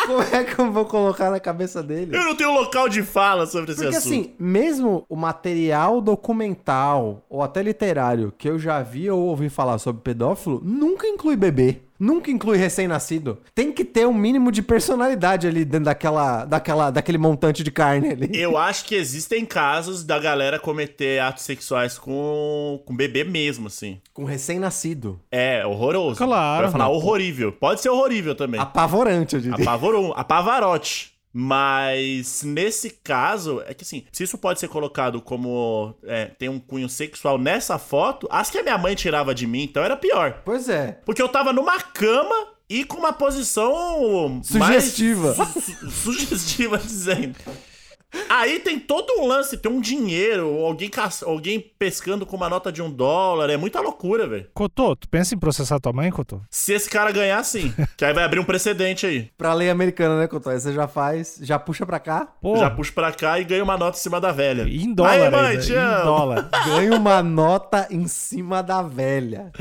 Como 0.07 0.23
é 0.23 0.45
que 0.45 0.59
eu 0.59 0.73
vou 0.73 0.85
colocar 0.85 1.31
na 1.31 1.41
cabeça 1.41 1.83
dele? 1.83 2.17
Eu 2.17 2.25
não 2.25 2.35
tenho 2.35 2.53
local 2.53 2.89
de 2.89 3.03
fala 3.03 3.47
sobre 3.47 3.73
esse 3.73 3.83
Porque 3.83 3.97
assunto. 3.97 4.13
assim, 4.13 4.35
mesmo 4.39 5.05
o 5.09 5.17
material 5.17 6.01
documental 6.01 7.25
ou 7.29 7.43
até 7.43 7.63
literário 7.63 8.33
que 8.37 8.49
eu 8.49 8.59
já 8.59 8.83
vi 8.83 9.11
ou 9.11 9.21
ouvi 9.21 9.49
falar 9.49 9.79
sobre 9.79 10.03
pedófilo 10.03 10.61
nunca 10.65 11.07
inclui 11.07 11.37
bebê. 11.37 11.81
Nunca 12.01 12.31
inclui 12.31 12.57
recém-nascido. 12.57 13.39
Tem 13.55 13.71
que 13.71 13.85
ter 13.85 14.07
um 14.07 14.15
mínimo 14.15 14.51
de 14.51 14.63
personalidade 14.63 15.47
ali 15.47 15.67
dentro 15.67 15.85
daquela, 15.85 16.47
daquela, 16.47 16.91
daquele 16.91 17.19
montante 17.19 17.63
de 17.63 17.71
carne 17.71 18.09
ali. 18.09 18.31
Eu 18.33 18.57
acho 18.57 18.87
que 18.87 18.95
existem 18.95 19.45
casos 19.45 20.03
da 20.03 20.19
galera 20.19 20.59
cometer 20.59 21.21
atos 21.21 21.45
sexuais 21.45 21.99
com, 21.99 22.83
com 22.87 22.97
bebê 22.97 23.23
mesmo, 23.23 23.67
assim. 23.67 24.01
Com 24.15 24.25
recém-nascido. 24.25 25.21
É, 25.31 25.67
horroroso. 25.67 26.17
Claro. 26.17 26.63
Pra 26.63 26.71
falar 26.73 26.89
horrorível. 26.89 27.53
Pode 27.53 27.83
ser 27.83 27.91
horrível 27.91 28.35
também. 28.35 28.59
Apavorante, 28.59 29.37
eu 29.37 29.43
diria. 29.43 29.63
Apavorou, 29.63 30.15
apavarote. 30.17 31.13
Mas 31.33 32.43
nesse 32.43 32.91
caso, 32.91 33.63
é 33.67 33.73
que 33.75 33.85
assim, 33.85 34.05
se 34.13 34.25
isso 34.25 34.37
pode 34.39 34.59
ser 34.61 34.69
colocado 34.69 35.21
como 35.21 35.95
é, 36.05 36.27
tem 36.27 36.49
um 36.49 36.59
cunho 36.59 36.89
sexual 36.89 37.39
nessa 37.39 37.79
foto, 37.79 38.27
as 38.31 38.51
que 38.51 38.59
a 38.59 38.63
minha 38.63 38.77
mãe 38.79 38.95
tirava 38.95 39.35
de 39.35 39.47
mim, 39.47 39.63
então 39.63 39.83
era 39.83 39.97
pior. 39.97 40.43
Pois 40.45 40.69
é. 40.69 40.99
Porque 41.05 41.23
eu 41.23 41.29
tava 41.29 41.53
numa 41.53 41.81
cama 41.81 42.49
e 42.69 42.85
com 42.85 42.99
uma 42.99 43.13
posição 43.13 44.41
Sugestiva. 44.43 45.35
su- 45.35 45.91
sugestiva 45.91 46.79
dizendo. 46.83 47.37
Aí 48.29 48.61
tem 48.61 48.79
todo 48.79 49.13
um 49.21 49.27
lance, 49.27 49.57
tem 49.57 49.71
um 49.71 49.81
dinheiro, 49.81 50.49
alguém, 50.65 50.89
caça- 50.89 51.27
alguém 51.27 51.61
pescando 51.79 52.25
com 52.27 52.37
uma 52.37 52.49
nota 52.49 52.71
de 52.73 52.81
um 52.83 52.91
dólar, 52.91 53.51
é 53.51 53.57
muita 53.57 53.81
loucura, 53.81 54.27
velho. 54.27 54.47
Cotô, 54.55 54.95
tu 54.97 55.09
pensa 55.09 55.35
em 55.35 55.39
processar 55.39 55.79
tua 55.81 55.93
mãe, 55.93 56.11
Cotô? 56.11 56.41
Se 56.51 56.73
esse 56.73 56.89
cara 56.89 57.13
ganhar, 57.13 57.43
sim. 57.45 57.73
que 57.97 58.05
aí 58.05 58.13
vai 58.13 58.25
abrir 58.25 58.41
um 58.41 58.45
precedente 58.45 59.07
aí. 59.07 59.31
Pra 59.37 59.53
lei 59.55 59.71
americana, 59.71 60.19
né, 60.19 60.27
Couto? 60.27 60.49
Aí 60.51 60.59
você 60.61 60.73
já 60.73 60.89
faz, 60.89 61.39
já 61.43 61.59
puxa 61.59 61.85
pra 61.87 61.99
cá, 61.99 62.27
Pô, 62.41 62.57
Já 62.57 62.71
puxa 62.71 62.93
pra 62.93 63.13
cá 63.13 63.39
e 63.39 63.45
ganha 63.45 63.63
uma 63.63 63.77
nota 63.79 63.97
em 63.99 64.01
cima 64.01 64.21
da 64.21 64.33
velha. 64.33 64.63
e 64.63 64.83
em 64.85 64.93
dólar 64.93 65.11
Aí, 65.13 65.31
mãe, 65.31 65.47
ainda, 65.51 65.63
te 65.63 65.73
em 65.73 65.77
amo. 65.77 66.05
dólar. 66.05 66.51
ganha 66.67 66.95
uma 66.97 67.23
nota 67.23 67.87
em 67.91 68.07
cima 68.09 68.63
da 68.63 68.83
velha. 68.83 69.53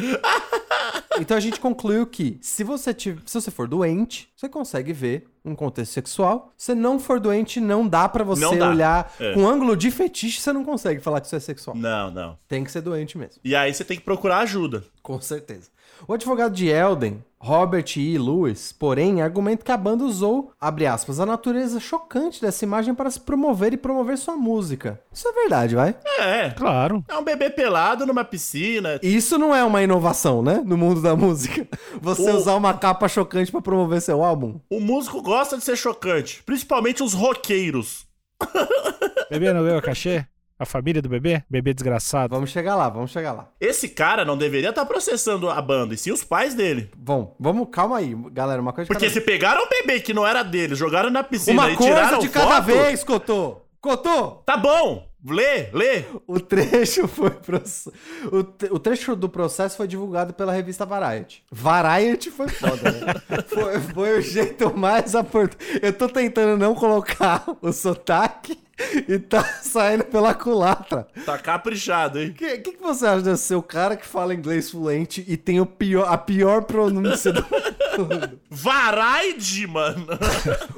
Então 1.19 1.35
a 1.35 1.39
gente 1.39 1.59
concluiu 1.59 2.05
que 2.07 2.37
se 2.41 2.63
você, 2.63 2.93
tiver, 2.93 3.21
se 3.25 3.33
você 3.41 3.51
for 3.51 3.67
doente, 3.67 4.29
você 4.37 4.47
consegue 4.47 4.93
ver 4.93 5.25
um 5.43 5.55
contexto 5.55 5.93
sexual. 5.93 6.53
Se 6.58 6.75
não 6.75 7.00
for 7.00 7.19
doente, 7.19 7.60
não 7.60 7.88
dá 7.88 8.08
pra 8.08 8.24
você 8.24 8.58
dá. 8.58 8.69
olhar 8.69 9.13
É. 9.19 9.34
com 9.34 9.48
ângulo 9.48 9.75
de 9.75 9.89
fetiche, 9.91 10.41
você 10.41 10.51
não 10.53 10.63
consegue 10.63 11.00
falar 11.00 11.22
que 11.22 11.27
isso 11.27 11.36
é 11.36 11.39
sexual. 11.39 11.75
Não, 11.75 12.12
não. 12.12 12.38
Tem 12.48 12.63
que 12.63 12.72
ser 12.72 12.81
doente 12.81 13.17
mesmo. 13.17 13.39
E 13.43 13.55
aí 13.55 13.74
você 13.74 13.84
tem 13.84 13.98
que 13.98 14.03
procurar 14.03 14.39
ajuda. 14.39 14.84
Com 15.01 15.19
certeza. 15.21 15.69
O 16.07 16.13
advogado 16.13 16.53
de 16.53 16.67
Elden, 16.67 17.23
Robert 17.39 17.85
E. 17.97 18.17
Lewis, 18.17 18.71
porém, 18.71 19.21
argumenta 19.21 19.63
que 19.65 19.71
a 19.71 19.75
banda 19.77 20.03
usou, 20.03 20.51
abre 20.59 20.85
aspas, 20.85 21.19
a 21.19 21.25
natureza 21.25 21.79
chocante 21.79 22.41
dessa 22.41 22.63
imagem 22.63 22.93
para 22.93 23.09
se 23.09 23.19
promover 23.19 23.73
e 23.73 23.77
promover 23.77 24.17
sua 24.17 24.35
música. 24.37 25.01
Isso 25.11 25.27
é 25.27 25.31
verdade, 25.33 25.75
vai? 25.75 25.95
É. 26.19 26.51
Claro. 26.51 27.03
É 27.07 27.17
um 27.17 27.23
bebê 27.23 27.49
pelado 27.49 28.05
numa 28.05 28.23
piscina. 28.23 28.99
Isso 29.01 29.37
não 29.37 29.53
é 29.55 29.63
uma 29.63 29.81
inovação, 29.81 30.41
né? 30.41 30.61
No 30.65 30.77
mundo 30.77 31.01
da 31.01 31.15
música. 31.15 31.67
Você 32.01 32.29
O- 32.31 32.35
usar 32.37 32.55
uma 32.55 32.73
capa 32.73 33.07
chocante 33.07 33.51
pra 33.51 33.61
promover 33.61 34.01
seu 34.01 34.23
álbum. 34.23 34.59
O 34.69 34.79
músico 34.79 35.21
gosta 35.21 35.57
de 35.57 35.63
ser 35.63 35.75
chocante. 35.75 36.43
Principalmente 36.43 37.01
os 37.03 37.13
roqueiros. 37.13 38.05
Bebê 39.29 39.51
não 39.53 39.63
ganhou 39.63 39.81
cachê? 39.81 40.25
A 40.59 40.65
família 40.65 41.01
do 41.01 41.07
bebê? 41.07 41.41
Bebê 41.49 41.73
desgraçado. 41.73 42.35
Vamos 42.35 42.49
chegar 42.49 42.75
lá, 42.75 42.89
vamos 42.89 43.11
chegar 43.11 43.31
lá. 43.31 43.47
Esse 43.61 43.87
cara 43.87 44.25
não 44.25 44.37
deveria 44.37 44.69
estar 44.71 44.85
processando 44.85 45.49
a 45.49 45.61
banda, 45.61 45.93
e 45.93 45.97
sim 45.97 46.11
os 46.11 46.21
pais 46.21 46.53
dele. 46.53 46.91
Bom, 46.97 47.33
vamos, 47.39 47.69
calma 47.71 47.97
aí, 47.97 48.13
galera, 48.33 48.61
uma 48.61 48.73
coisa 48.73 48.85
de 48.85 48.93
Porque 48.93 49.05
cada 49.07 49.13
se 49.19 49.25
pegaram 49.25 49.63
um 49.63 49.69
bebê 49.69 50.01
que 50.01 50.13
não 50.13 50.27
era 50.27 50.43
dele, 50.43 50.75
jogaram 50.75 51.09
na 51.09 51.23
piscina 51.23 51.61
Uma 51.63 51.71
e 51.71 51.75
coisa 51.77 51.93
tiraram 51.93 52.19
de 52.19 52.27
cada 52.27 52.55
foto, 52.61 52.65
vez, 52.65 53.03
Cotô! 53.05 53.61
Cotô! 53.81 54.31
Tá 54.45 54.57
bom, 54.57 55.07
lê, 55.25 55.69
lê. 55.71 56.03
O 56.27 56.37
trecho 56.41 57.07
foi. 57.09 57.29
proce- 57.29 57.89
O, 58.29 58.43
te- 58.43 58.67
o 58.69 58.77
trecho 58.77 59.15
do 59.15 59.29
processo 59.29 59.77
foi 59.77 59.87
divulgado 59.87 60.33
pela 60.33 60.51
revista 60.51 60.85
Variety. 60.85 61.41
Variety 61.49 62.29
foi 62.29 62.49
foda, 62.49 62.91
né? 62.91 63.13
foi, 63.47 63.79
foi 63.79 64.17
o 64.17 64.21
jeito 64.21 64.77
mais 64.77 65.15
aportuno. 65.15 65.63
Eu 65.81 65.93
tô 65.93 66.09
tentando 66.09 66.57
não 66.57 66.75
colocar 66.75 67.45
o 67.61 67.71
sotaque 67.71 68.59
e 69.07 69.19
tá 69.19 69.43
saindo 69.62 70.05
pela 70.05 70.33
culatra. 70.33 71.07
Tá 71.25 71.38
caprichado, 71.38 72.19
hein? 72.19 72.29
O 72.29 72.33
que, 72.33 72.57
que, 72.59 72.71
que 72.74 72.81
você 72.81 73.05
acha 73.05 73.21
de 73.21 73.38
ser 73.38 73.55
o 73.55 73.63
cara 73.63 73.95
que 73.95 74.05
fala 74.05 74.33
inglês 74.33 74.71
fluente 74.71 75.24
e 75.27 75.38
tem 75.38 75.59
o 75.59 75.65
pior, 75.65 76.07
a 76.12 76.17
pior 76.17 76.63
pronúncia 76.63 77.31
do 77.33 77.41
mundo? 77.41 78.39
Varaide, 78.50 79.67
mano. 79.67 80.07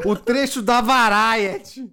O 0.03 0.15
trecho 0.15 0.61
da 0.61 0.81
Variety. 0.81 1.87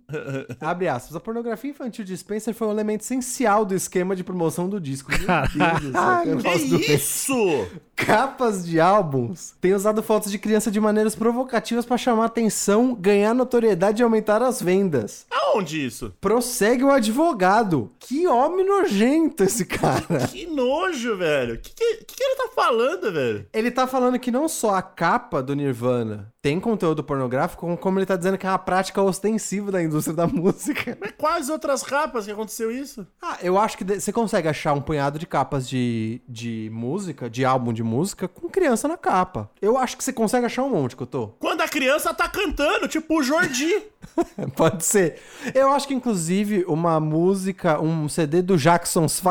Abre 0.61 0.89
aspas. 0.89 1.15
A 1.15 1.21
pornografia 1.21 1.71
infantil 1.71 2.05
de 2.05 2.17
Spencer 2.17 2.55
foi 2.55 2.67
um 2.69 2.71
elemento 2.71 3.03
essencial 3.03 3.65
do 3.65 3.75
esquema 3.75 4.17
de 4.17 4.25
promoção 4.25 4.69
do 4.69 4.81
disco. 4.81 5.11
Que 5.11 6.95
isso? 6.95 7.67
Capas 7.95 8.65
de 8.65 8.81
álbuns 8.81 9.55
têm 9.61 9.75
usado 9.75 10.03
fotos 10.03 10.31
de 10.31 10.39
criança 10.39 10.71
de 10.71 10.81
maneiras 10.81 11.15
provocativas 11.15 11.85
pra 11.85 11.99
chamar 11.99 12.27
atenção, 12.27 12.95
ganhar 12.95 13.35
notoriedade 13.35 14.01
e 14.01 14.05
aumentar 14.05 14.43
as 14.43 14.63
vendas. 14.63 15.27
Aonde 15.55 15.85
isso? 15.85 16.13
Prossegue 16.21 16.85
o 16.85 16.91
advogado. 16.91 17.91
Que 17.99 18.27
homem 18.27 18.67
nojento 18.67 19.45
esse 19.45 19.65
cara. 19.65 20.27
Que 20.31 20.47
nojo, 20.47 21.17
velho. 21.17 21.55
O 21.55 21.59
que, 21.59 21.73
que, 21.73 22.05
que 22.05 22.15
que 22.17 22.23
ele 22.23 22.37
tá 22.37 22.49
falando, 22.55 23.13
velho? 23.13 23.47
Ele 23.53 23.71
tá 23.71 23.87
falando 23.87 24.19
que 24.19 24.31
não 24.31 24.49
só 24.49 24.75
a 24.75 24.83
capa 24.83 25.43
do 25.43 25.55
Nirvana 25.55 26.33
tem 26.49 26.59
conteúdo 26.59 27.05
pornográfico, 27.05 27.77
como- 27.77 27.99
ele 27.99 28.07
tá 28.07 28.17
dizendo 28.17 28.39
que 28.39 28.47
é 28.47 28.49
uma 28.49 28.59
prática 28.59 29.03
ostensiva 29.03 29.71
da 29.71 29.83
indústria 29.83 30.17
da 30.17 30.27
música. 30.27 30.97
Mas 30.99 31.13
quais 31.19 31.51
outras 31.51 31.83
capas 31.83 32.25
que 32.25 32.31
aconteceu 32.31 32.71
isso? 32.71 33.07
Ah, 33.21 33.37
eu 33.43 33.59
acho 33.59 33.77
que 33.77 33.85
você 33.85 34.11
consegue 34.11 34.49
achar 34.49 34.73
um 34.73 34.81
punhado 34.81 35.19
de 35.19 35.27
capas 35.27 35.69
de, 35.69 36.23
de 36.27 36.71
música, 36.73 37.29
de 37.29 37.45
álbum 37.45 37.71
de 37.71 37.83
música, 37.83 38.27
com 38.27 38.49
criança 38.49 38.89
na 38.89 38.97
capa. 38.97 39.51
Eu 39.61 39.77
acho 39.77 39.95
que 39.99 40.03
você 40.03 40.11
consegue 40.13 40.47
achar 40.47 40.63
um 40.63 40.71
monte, 40.71 40.97
Cotô. 40.97 41.35
Quando 41.39 41.61
a 41.61 41.69
criança 41.69 42.15
tá 42.15 42.27
cantando, 42.29 42.89
tipo 42.89 43.19
o 43.19 43.23
Jordi. 43.23 43.83
Pode 44.57 44.85
ser. 44.87 45.21
Eu 45.55 45.71
acho 45.73 45.87
que, 45.87 45.93
inclusive, 45.95 46.65
uma 46.67 46.99
música, 46.99 47.79
um 47.81 48.09
CD 48.09 48.41
do 48.41 48.57
Jackson's 48.57 49.13
5, 49.13 49.29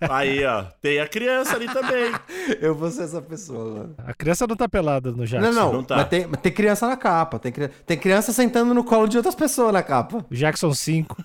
Aí, 0.08 0.42
ó, 0.44 0.62
tem 0.80 1.00
a 1.00 1.06
criança 1.08 1.54
ali 1.56 1.66
também. 1.66 2.12
eu 2.62 2.74
vou 2.74 2.90
ser 2.90 3.02
essa 3.02 3.20
pessoa, 3.20 3.74
mano. 3.74 3.94
A 3.98 4.14
criança 4.14 4.46
não 4.46 4.56
tá 4.56 4.68
pelada 4.68 5.10
no 5.12 5.26
Jackson. 5.26 5.50
Não, 5.50 5.52
não, 5.66 5.72
não 5.74 5.84
tá. 5.84 5.96
Tem, 6.22 6.28
tem 6.28 6.52
criança 6.52 6.86
na 6.86 6.96
capa. 6.96 7.38
Tem, 7.38 7.52
tem 7.86 7.98
criança 7.98 8.32
sentando 8.32 8.72
no 8.72 8.84
colo 8.84 9.08
de 9.08 9.16
outras 9.16 9.34
pessoas 9.34 9.72
na 9.72 9.82
capa. 9.82 10.24
Jackson 10.30 10.72
5. 10.72 11.16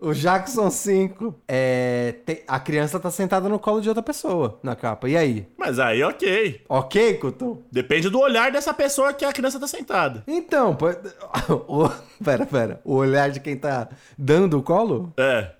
O 0.00 0.14
Jackson 0.14 0.70
5, 0.70 1.34
é, 1.46 2.14
tem- 2.24 2.42
a 2.46 2.58
criança 2.60 2.98
tá 3.00 3.10
sentada 3.10 3.48
no 3.48 3.58
colo 3.58 3.80
de 3.80 3.88
outra 3.88 4.02
pessoa 4.02 4.58
na 4.62 4.74
capa. 4.76 5.08
E 5.08 5.16
aí? 5.16 5.46
Mas 5.58 5.78
aí, 5.78 6.02
ok. 6.02 6.62
Ok, 6.68 7.14
Couto? 7.14 7.62
Depende 7.70 8.08
do 8.08 8.20
olhar 8.20 8.50
dessa 8.50 8.72
pessoa 8.72 9.12
que 9.12 9.24
a 9.24 9.32
criança 9.32 9.58
tá 9.60 9.66
sentada. 9.66 10.22
Então, 10.26 10.74
pô, 10.74 10.86
o, 11.68 11.90
pera, 12.24 12.46
pera. 12.46 12.80
O 12.84 12.94
olhar 12.94 13.30
de 13.30 13.40
quem 13.40 13.56
tá 13.56 13.88
dando 14.16 14.56
o 14.58 14.62
colo? 14.62 15.12
É, 15.18 15.50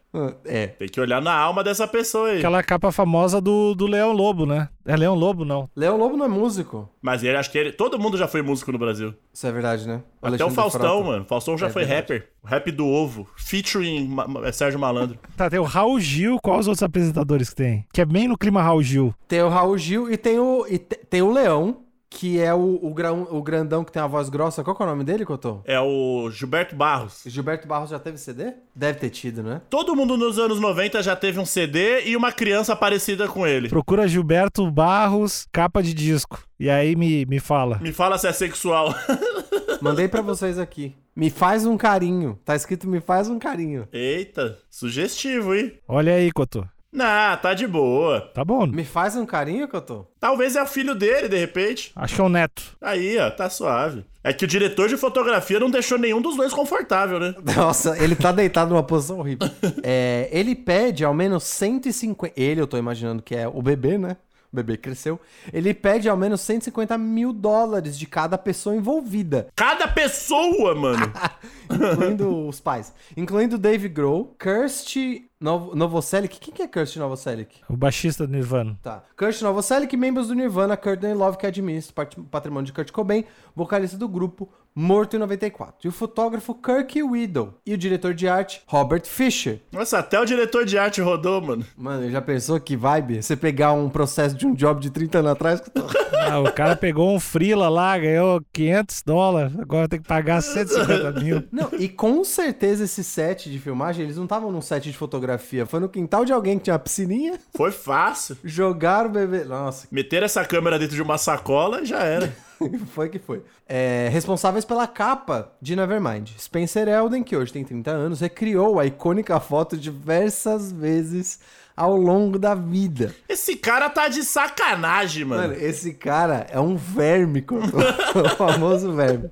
É. 0.45 0.67
tem 0.69 0.89
que 0.89 1.01
olhar 1.01 1.21
na 1.23 1.33
alma 1.35 1.63
dessa 1.65 1.87
pessoa 1.87 2.29
aí. 2.29 2.39
Aquela 2.39 2.63
capa 2.63 2.91
famosa 2.93 3.41
do, 3.41 3.75
do 3.75 3.87
Leão 3.87 4.13
Lobo, 4.13 4.45
né? 4.47 4.69
É 4.87 4.97
Leão 4.97 5.15
Lobo, 5.15 5.45
não. 5.45 5.69
Leão 5.77 5.97
Lobo 5.99 6.17
não 6.17 6.25
é 6.25 6.29
músico. 6.29 6.89
Mas 7.03 7.23
ele, 7.23 7.37
acho 7.37 7.51
que 7.51 7.59
ele. 7.59 7.73
Todo 7.73 7.99
mundo 7.99 8.17
já 8.17 8.27
foi 8.27 8.41
músico 8.43 8.73
no 8.73 8.79
Brasil. 8.79 9.15
Isso 9.33 9.47
é 9.47 9.53
verdade, 9.53 9.87
né? 9.87 9.95
Até 9.97 10.25
o 10.25 10.29
Alexandre 10.29 10.55
Faustão, 10.55 10.81
Frota. 10.81 11.05
mano. 11.05 11.25
Faustão 11.27 11.59
já 11.59 11.67
É 11.67 11.71
foi 11.71 11.85
verdade. 11.85 12.01
rapper. 12.01 12.29
O 12.43 12.47
rap 12.47 12.71
do 12.73 12.87
ovo. 12.87 13.27
Featuring 13.37 14.09
Ma- 14.09 14.53
Sérgio 14.53 14.79
Malandro. 14.81 15.19
Tá, 15.37 15.49
tem 15.51 15.59
o 15.59 15.65
Raul 15.65 16.01
Gil. 16.01 16.39
Quais 16.43 16.61
os 16.61 16.69
outros 16.69 16.83
apresentadores 16.83 17.51
que 17.51 17.57
tem? 17.57 17.87
Que 17.93 18.01
é 18.01 18.05
bem 18.05 18.27
no 18.29 18.37
clima 18.39 18.63
Raul 18.63 18.83
Gil. 18.83 19.15
Tem 19.29 19.43
o 19.43 19.49
Raul 19.49 19.77
Gil 19.79 20.11
e 20.11 20.17
tem 20.17 20.39
o, 20.39 20.67
e 20.69 20.79
te- 20.79 20.97
tem 21.09 21.23
o 21.23 21.31
Leão, 21.31 21.79
que 22.11 22.41
é 22.41 22.55
o, 22.55 22.79
o, 22.83 22.93
grão- 22.95 23.27
o 23.31 23.43
grandão 23.43 23.85
que 23.85 23.93
tem 23.93 24.01
a 24.01 24.07
voz 24.07 24.29
grossa. 24.29 24.65
Qual 24.65 24.75
que 24.75 24.83
é 24.83 24.87
o 24.87 24.89
nome 24.89 25.05
dele, 25.05 25.25
Cotô? 25.27 25.61
É 25.65 25.79
o 25.79 26.31
Gilberto 26.31 26.75
Barros. 26.75 27.23
Gilberto 27.27 27.69
Barros 27.69 27.91
já 27.91 27.99
teve 27.99 28.17
CD? 28.19 28.53
Deve 28.75 28.99
ter 28.99 29.11
tido, 29.11 29.43
né? 29.43 29.61
Todo 29.69 29.95
mundo 29.95 30.17
nos 30.17 30.39
anos 30.39 30.59
90 30.59 31.03
já 31.03 31.15
teve 31.15 31.39
um 31.39 31.45
CD 31.47 32.05
e 32.07 32.17
uma 32.17 32.33
criança 32.33 32.75
parecida 32.75 33.29
com 33.29 33.47
ele. 33.47 33.69
Procura 33.69 34.09
Gilberto 34.09 34.71
Barros, 34.71 35.47
capa 35.53 35.83
de 35.83 35.93
disco. 35.93 36.43
E 36.59 36.69
aí 36.71 36.97
me, 36.97 37.27
me 37.27 37.39
fala. 37.39 37.79
Me 37.79 37.93
fala 37.93 38.17
se 38.19 38.27
é 38.27 38.33
sexual. 38.33 38.95
Mandei 39.81 40.09
pra 40.09 40.23
vocês 40.23 40.59
aqui. 40.59 40.95
Me 41.15 41.31
faz 41.31 41.67
um 41.67 41.77
carinho. 41.77 42.39
Tá 42.45 42.55
escrito 42.57 42.89
me 42.89 43.01
faz 43.01 43.29
um 43.29 43.39
carinho. 43.39 43.87
Eita, 43.93 44.59
sugestivo, 44.71 45.55
hein? 45.55 45.75
Olha 45.87 46.15
aí, 46.15 46.31
Cotô. 46.33 46.65
Nah, 46.93 47.37
tá 47.37 47.53
de 47.53 47.67
boa. 47.67 48.31
Tá 48.33 48.45
bom. 48.45 48.67
Me 48.67 48.85
faz 48.85 49.15
um 49.15 49.27
carinho, 49.27 49.69
Cotô? 49.69 50.07
Talvez 50.19 50.57
é 50.57 50.63
o 50.63 50.67
filho 50.67 50.95
dele, 50.95 51.29
de 51.29 51.37
repente. 51.37 51.93
Acho 51.95 52.15
que 52.15 52.21
é 52.21 52.25
o 52.25 52.29
Neto. 52.29 52.63
Aí, 52.81 53.19
ó, 53.19 53.31
tá 53.31 53.51
suave. 53.51 54.05
É 54.25 54.33
que 54.33 54.45
o 54.45 54.49
diretor 54.49 54.89
de 54.89 54.97
fotografia 54.97 55.61
não 55.61 55.71
deixou 55.71 55.99
nenhum 55.99 56.21
dos 56.21 56.37
dois 56.37 56.53
confortável, 56.53 57.21
né? 57.21 57.35
Nossa, 57.57 57.97
ele 58.03 58.17
tá 58.17 58.33
deitado 58.33 58.71
numa 58.71 58.83
posição 58.83 59.19
horrível. 59.21 59.49
É, 59.83 60.29
ele 60.33 60.55
pede 60.55 61.05
ao 61.05 61.15
menos 61.15 61.45
150. 61.45 62.33
Ele, 62.37 62.61
eu 62.61 62.67
tô 62.67 62.77
imaginando 62.79 63.23
que 63.23 63.35
é 63.35 63.47
o 63.47 63.61
bebê, 63.63 63.99
né? 63.99 64.17
O 64.53 64.57
bebê 64.57 64.77
cresceu. 64.79 65.21
Ele 65.53 65.75
pede 65.75 66.09
ao 66.09 66.17
menos 66.17 66.41
150 66.41 66.97
mil 66.97 67.33
dólares 67.35 67.99
de 67.99 68.07
cada 68.07 68.39
pessoa 68.39 68.75
envolvida, 68.75 69.49
Cada 69.55 69.87
pessoa, 69.87 70.75
mano. 70.75 71.13
incluindo 71.71 72.49
os 72.49 72.59
pais. 72.61 72.93
Incluindo 73.17 73.59
Dave 73.59 73.89
Grohl, 73.89 74.35
Kirsty 74.39 75.29
Novo, 75.41 75.77
Novoselic. 75.77 76.41
Quem 76.41 76.53
que 76.55 76.63
é 76.63 76.67
Kirsty 76.67 76.99
Novoselic? 76.99 77.61
O 77.69 77.77
baixista 77.77 78.27
do 78.27 78.33
Nirvana. 78.33 78.79
Tá. 78.83 79.05
Kurt 79.17 79.41
Novoselic, 79.43 79.95
membros 79.97 80.29
do 80.29 80.35
Nirvana, 80.35 80.77
Courtney 80.77 81.13
Love, 81.15 81.37
que 81.39 81.47
administra 81.47 81.93
o 81.93 81.95
pat- 81.95 82.17
patrimônio 82.31 82.67
de 82.67 82.73
Kurt 82.73 82.91
Cobain, 82.91 83.25
vocalista 83.55 83.97
do 83.99 84.09
grupo, 84.09 84.49
morto 84.79 85.17
em 85.17 85.19
94. 85.19 85.75
E 85.85 85.89
o 85.89 85.93
fotógrafo 85.93 86.55
Kirk 86.55 87.03
Whittle. 87.03 87.55
E 87.67 87.75
o 87.75 87.79
diretor 87.79 88.15
de 88.15 88.29
arte, 88.29 88.63
Robert 88.67 89.03
Fisher. 89.07 89.61
Nossa, 89.73 89.99
até 89.99 90.21
o 90.21 90.25
diretor 90.25 90.65
de 90.65 90.79
arte 90.79 91.01
rodou, 91.01 91.41
mano. 91.43 91.65
Mano, 91.77 92.09
já 92.11 92.21
pensou 92.23 92.61
que 92.61 92.77
vibe? 92.77 93.21
Você 93.23 93.37
pegar 93.37 93.73
um 93.73 93.89
processo 93.91 94.37
de 94.37 94.47
um 94.47 94.55
job 94.55 94.81
de 94.81 94.91
30 94.91 95.19
anos 95.19 95.31
atrás? 95.33 95.63
Ah, 96.31 96.41
o 96.41 96.53
cara 96.53 96.75
pegou 96.77 97.15
um 97.15 97.21
frila 97.21 97.69
lá, 97.69 97.97
ganhou 97.97 98.43
500 98.53 99.03
dólares, 99.03 99.53
agora 99.59 99.89
tem 99.89 100.01
que 100.01 100.09
pagar 100.09 100.43
150 100.43 101.13
mil. 101.21 101.45
Não, 101.51 101.71
e 101.79 101.89
com 101.89 102.23
certeza 102.25 102.85
esse 102.85 103.03
set 103.05 103.51
de 103.51 103.59
filmagem, 103.59 104.05
eles 104.05 104.17
não 104.17 104.25
estavam 104.25 104.51
num 104.51 104.61
set 104.61 104.91
de 104.91 104.97
fotografia, 104.97 105.65
foi 105.65 105.81
no 105.81 105.89
quintal 105.89 106.25
de 106.25 106.33
alguém 106.33 106.59
que 106.59 106.65
tinha 106.65 106.75
uma 106.75 106.79
piscininha, 106.81 107.39
Foi 107.55 107.71
fácil. 107.71 108.37
jogaram 108.45 109.09
o 109.09 109.13
bebê. 109.13 109.45
Nossa, 109.45 109.87
Meter 109.91 110.23
essa 110.23 110.45
câmera 110.45 110.79
dentro 110.79 110.97
de 110.97 111.03
uma 111.03 111.17
sacola 111.17 111.81
e 111.83 111.87
já 111.87 112.01
era. 112.03 112.35
foi 112.93 113.09
que 113.09 113.19
foi. 113.19 113.43
É, 113.67 114.09
responsáveis 114.11 114.65
pela 114.65 114.87
capa 114.87 115.53
de 115.61 115.77
Nevermind. 115.77 116.31
Spencer 116.39 116.89
Elden, 116.89 117.23
que 117.23 117.37
hoje 117.37 117.53
tem 117.53 117.65
30 117.65 117.91
anos, 117.91 118.21
recriou 118.21 118.79
a 118.79 118.87
icônica 118.87 119.39
foto 119.41 119.77
diversas 119.77 120.73
vezes 120.73 121.41
ao 121.77 121.97
longo 121.97 122.39
da 122.39 122.55
vida. 122.55 123.15
Esse 123.29 123.57
cara 123.57 123.89
tá 123.89 124.09
de 124.09 124.25
sacanagem, 124.25 125.25
mano. 125.25 125.43
Mano, 125.43 125.55
esse 125.55 125.95
cara 125.95 126.47
é 126.51 126.59
um 126.59 126.77
verme, 126.77 127.45
o 127.49 128.29
famoso 128.31 128.93
verme. 128.93 129.31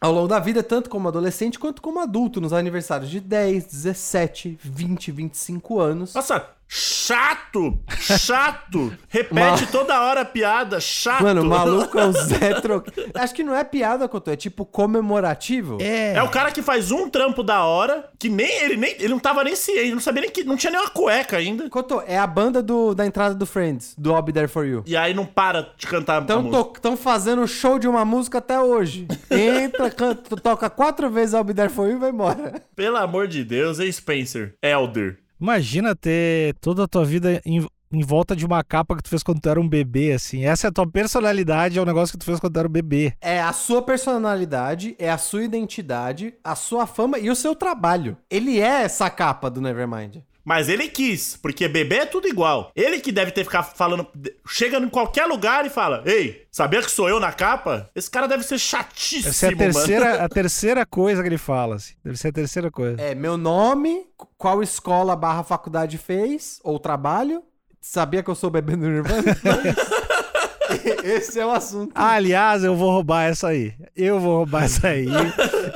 Ao 0.00 0.12
longo 0.12 0.28
da 0.28 0.38
vida, 0.38 0.62
tanto 0.62 0.90
como 0.90 1.08
adolescente 1.08 1.58
quanto 1.58 1.80
como 1.80 2.00
adulto, 2.00 2.40
nos 2.40 2.52
aniversários 2.52 3.08
de 3.10 3.20
10, 3.20 3.64
17, 3.64 4.58
20, 4.60 5.12
25 5.12 5.80
anos. 5.80 6.14
Nossa, 6.14 6.46
chato! 6.68 7.78
Chato! 7.98 8.92
Repete 9.08 9.34
Ma- 9.62 9.66
toda 9.70 10.00
hora 10.02 10.22
a 10.22 10.24
piada, 10.24 10.80
chato! 10.80 11.22
Mano, 11.22 11.42
o 11.42 11.44
maluco 11.44 11.98
é 11.98 12.06
o 12.06 12.12
Zé 12.24 12.60
Troc... 12.60 12.88
Acho 13.14 13.34
que 13.34 13.44
não 13.44 13.54
é 13.54 13.62
piada, 13.64 14.08
Couto, 14.08 14.30
é 14.30 14.36
tipo 14.36 14.64
comemorativo. 14.66 15.78
É. 15.80 16.14
É 16.14 16.22
o 16.22 16.28
cara 16.30 16.50
que 16.50 16.62
faz 16.62 16.90
um 16.90 17.08
trampo 17.08 17.42
da 17.42 17.64
hora, 17.64 18.08
que 18.18 18.28
nem 18.28 18.50
ele 18.62 18.76
nem 18.76 18.92
ele 18.98 19.08
não 19.08 19.18
tava 19.18 19.44
nem 19.44 19.54
ciente, 19.56 19.92
não 19.92 20.00
sabia 20.00 20.22
nem 20.22 20.30
que 20.30 20.44
não 20.44 20.56
tinha 20.56 20.70
nem 20.72 20.80
uma 20.80 20.90
cueca 20.90 21.36
ainda. 21.36 21.68
Couto, 21.68 22.02
é 22.06 22.18
a 22.18 22.26
banda 22.26 22.62
do, 22.62 22.94
da 22.94 23.06
entrada 23.06 23.34
do 23.34 23.46
Friends, 23.46 23.94
do 23.96 24.10
I'll 24.12 24.22
Be 24.22 24.32
There 24.32 24.48
For 24.48 24.64
You. 24.66 24.82
E 24.86 24.96
aí 24.96 25.14
não 25.14 25.26
para 25.26 25.72
de 25.76 25.86
cantar 25.86 26.20
a 26.20 26.22
Então 26.24 26.42
música. 26.42 26.72
estão 26.76 26.96
fazendo 26.96 27.46
show 27.46 27.78
de 27.78 27.86
uma 27.88 28.04
música 28.04 28.38
até 28.38 28.60
hoje. 28.60 29.06
Entra, 29.30 29.90
canta, 29.94 30.36
toca 30.36 30.68
quatro 30.70 31.10
vezes 31.10 31.34
I'll 31.34 31.44
Be 31.44 31.54
There 31.54 31.68
For 31.72 31.88
You 31.88 31.96
e 31.96 32.00
vai 32.00 32.10
embora. 32.10 32.62
Pelo 32.74 32.96
amor 32.96 33.28
de 33.28 33.44
Deus, 33.44 33.78
hein, 33.78 33.90
Spencer? 33.92 34.54
Elder. 34.62 35.18
Imagina 35.40 35.94
ter 35.94 36.54
toda 36.60 36.84
a 36.84 36.88
tua 36.88 37.04
vida 37.04 37.40
em, 37.44 37.66
em 37.92 38.02
volta 38.02 38.34
de 38.34 38.44
uma 38.44 38.62
capa 38.62 38.96
que 38.96 39.02
tu 39.02 39.08
fez 39.08 39.22
quando 39.22 39.40
tu 39.40 39.48
era 39.48 39.60
um 39.60 39.68
bebê, 39.68 40.12
assim. 40.12 40.44
Essa 40.44 40.66
é 40.66 40.70
a 40.70 40.72
tua 40.72 40.86
personalidade, 40.86 41.78
é 41.78 41.82
o 41.82 41.86
negócio 41.86 42.12
que 42.12 42.18
tu 42.18 42.24
fez 42.24 42.40
quando 42.40 42.52
tu 42.54 42.58
era 42.58 42.68
um 42.68 42.72
bebê. 42.72 43.14
É 43.20 43.40
a 43.40 43.52
sua 43.52 43.82
personalidade, 43.82 44.94
é 44.98 45.10
a 45.10 45.18
sua 45.18 45.44
identidade, 45.44 46.34
a 46.42 46.54
sua 46.54 46.86
fama 46.86 47.18
e 47.18 47.30
o 47.30 47.36
seu 47.36 47.54
trabalho. 47.54 48.16
Ele 48.30 48.60
é 48.60 48.82
essa 48.82 49.10
capa 49.10 49.50
do 49.50 49.60
Nevermind. 49.60 50.22
Mas 50.44 50.68
ele 50.68 50.88
quis, 50.88 51.36
porque 51.36 51.66
bebê 51.66 51.96
é 52.00 52.06
tudo 52.06 52.28
igual. 52.28 52.70
Ele 52.76 53.00
que 53.00 53.10
deve 53.10 53.30
ter 53.30 53.44
ficado 53.44 53.74
falando. 53.74 54.06
Chega 54.46 54.76
em 54.78 54.88
qualquer 54.90 55.24
lugar 55.26 55.64
e 55.64 55.70
fala: 55.70 56.02
Ei, 56.04 56.46
sabia 56.50 56.82
que 56.82 56.90
sou 56.90 57.08
eu 57.08 57.18
na 57.18 57.32
capa? 57.32 57.90
Esse 57.94 58.10
cara 58.10 58.28
deve 58.28 58.42
ser 58.44 58.58
chatíssimo, 58.58 59.24
Deve 59.24 59.36
ser 59.36 59.46
a 59.46 59.50
mano. 59.56 59.58
terceira, 59.58 60.14
a 60.24 60.28
terceira 60.28 60.86
coisa 60.86 61.22
que 61.22 61.28
ele 61.28 61.38
fala, 61.38 61.76
assim. 61.76 61.94
Deve 62.04 62.18
ser 62.18 62.28
a 62.28 62.32
terceira 62.32 62.70
coisa. 62.70 63.00
É, 63.00 63.14
meu 63.14 63.36
nome, 63.38 64.06
qual 64.36 64.62
escola 64.62 65.16
barra 65.16 65.42
faculdade 65.42 65.96
fez, 65.96 66.60
ou 66.62 66.78
trabalho. 66.78 67.42
Sabia 67.80 68.22
que 68.22 68.30
eu 68.30 68.34
sou 68.34 68.50
bebê 68.50 68.76
do 68.76 68.86
Nirvana? 68.88 69.22
Esse 71.04 71.38
é 71.38 71.46
o 71.46 71.50
assunto. 71.50 71.92
Ah, 71.94 72.12
aliás, 72.12 72.64
eu 72.64 72.74
vou 72.74 72.90
roubar 72.90 73.24
essa 73.24 73.48
aí. 73.48 73.74
Eu 73.94 74.18
vou 74.18 74.38
roubar 74.38 74.64
essa 74.64 74.88
aí. 74.88 75.06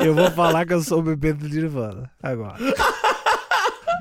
eu 0.00 0.14
vou 0.14 0.30
falar 0.30 0.66
que 0.66 0.72
eu 0.72 0.80
sou 0.82 1.00
o 1.00 1.02
bebê 1.02 1.32
do 1.32 1.48
Nirvana. 1.48 2.10
Agora. 2.22 2.56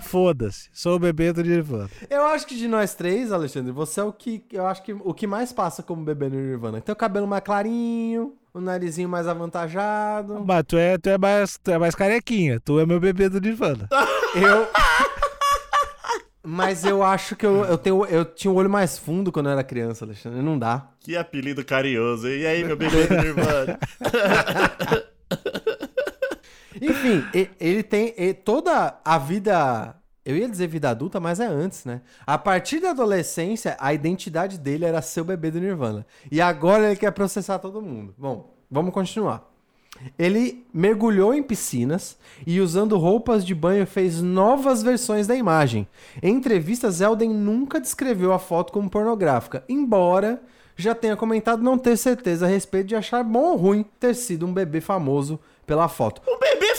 Foda-se. 0.07 0.69
Sou 0.73 0.95
o 0.95 0.99
bebê 0.99 1.33
do 1.33 1.43
Nirvana. 1.43 1.89
Eu 2.09 2.25
acho 2.27 2.47
que 2.47 2.55
de 2.55 2.67
nós 2.67 2.95
três, 2.95 3.31
Alexandre, 3.31 3.71
você 3.71 3.99
é 3.99 4.03
o 4.03 4.13
que 4.13 4.43
eu 4.51 4.65
acho 4.65 4.81
que 4.83 4.93
o 4.93 5.13
que 5.13 5.27
mais 5.27 5.51
passa 5.51 5.83
como 5.83 6.03
bebê 6.03 6.29
no 6.29 6.35
Nirvana. 6.39 6.79
Tem 6.81 6.93
o 6.93 6.95
cabelo 6.95 7.27
mais 7.27 7.43
clarinho, 7.43 8.33
o 8.53 8.61
narizinho 8.61 9.09
mais 9.09 9.27
avantajado. 9.27 10.43
Mas 10.45 10.63
tu 10.67 10.77
é, 10.77 10.97
tu 10.97 11.09
é, 11.09 11.17
mais, 11.17 11.57
tu 11.57 11.71
é 11.71 11.77
mais 11.77 11.93
carequinha. 11.93 12.59
Tu 12.59 12.79
é 12.79 12.85
meu 12.85 12.99
bebê 12.99 13.27
do 13.29 13.41
Nirvana. 13.41 13.87
Eu 14.35 14.67
Mas 16.43 16.85
eu 16.85 17.03
acho 17.03 17.35
que 17.35 17.45
eu, 17.45 17.65
eu, 17.65 17.77
tenho, 17.77 18.05
eu 18.05 18.23
tinha 18.23 18.49
o 18.51 18.55
olho 18.55 18.69
mais 18.69 18.97
fundo 18.97 19.31
quando 19.33 19.47
eu 19.47 19.51
era 19.51 19.63
criança, 19.63 20.05
Alexandre. 20.05 20.41
Não 20.41 20.57
dá. 20.57 20.87
Que 21.01 21.17
apelido 21.17 21.65
carinhoso. 21.65 22.27
hein? 22.29 22.39
E 22.41 22.47
aí, 22.47 22.63
meu 22.63 22.77
bebê 22.77 23.05
do 23.07 23.15
Nirvana? 23.21 23.77
Enfim, 26.81 27.23
ele 27.59 27.83
tem 27.83 28.13
toda 28.43 28.99
a 29.03 29.17
vida. 29.17 29.95
Eu 30.25 30.35
ia 30.35 30.49
dizer 30.49 30.67
vida 30.67 30.89
adulta, 30.89 31.19
mas 31.19 31.39
é 31.39 31.45
antes, 31.45 31.85
né? 31.85 32.01
A 32.25 32.37
partir 32.37 32.81
da 32.81 32.89
adolescência, 32.89 33.77
a 33.79 33.93
identidade 33.93 34.57
dele 34.57 34.83
era 34.83 35.01
ser 35.01 35.21
o 35.21 35.25
bebê 35.25 35.49
do 35.49 35.59
Nirvana. 35.59 36.05
E 36.29 36.41
agora 36.41 36.87
ele 36.87 36.95
quer 36.97 37.11
processar 37.11 37.59
todo 37.59 37.81
mundo. 37.81 38.13
Bom, 38.17 38.53
vamos 38.69 38.93
continuar. 38.93 39.49
Ele 40.19 40.63
mergulhou 40.73 41.33
em 41.33 41.41
piscinas 41.41 42.17
e, 42.45 42.59
usando 42.59 42.97
roupas 42.97 43.43
de 43.43 43.55
banho, 43.55 43.87
fez 43.87 44.21
novas 44.21 44.83
versões 44.83 45.25
da 45.25 45.35
imagem. 45.35 45.87
Em 46.21 46.35
entrevistas, 46.35 47.01
Elden 47.01 47.29
nunca 47.29 47.79
descreveu 47.79 48.31
a 48.33 48.37
foto 48.37 48.71
como 48.73 48.89
pornográfica, 48.89 49.63
embora 49.67 50.41
já 50.75 50.93
tenha 50.93 51.15
comentado 51.15 51.63
não 51.63 51.77
ter 51.77 51.97
certeza 51.97 52.45
a 52.45 52.49
respeito 52.49 52.87
de 52.87 52.95
achar 52.95 53.23
bom 53.23 53.53
ou 53.53 53.55
ruim 53.55 53.85
ter 53.99 54.13
sido 54.13 54.45
um 54.45 54.53
bebê 54.53 54.79
famoso 54.81 55.39
pela 55.65 55.87
foto. 55.87 56.21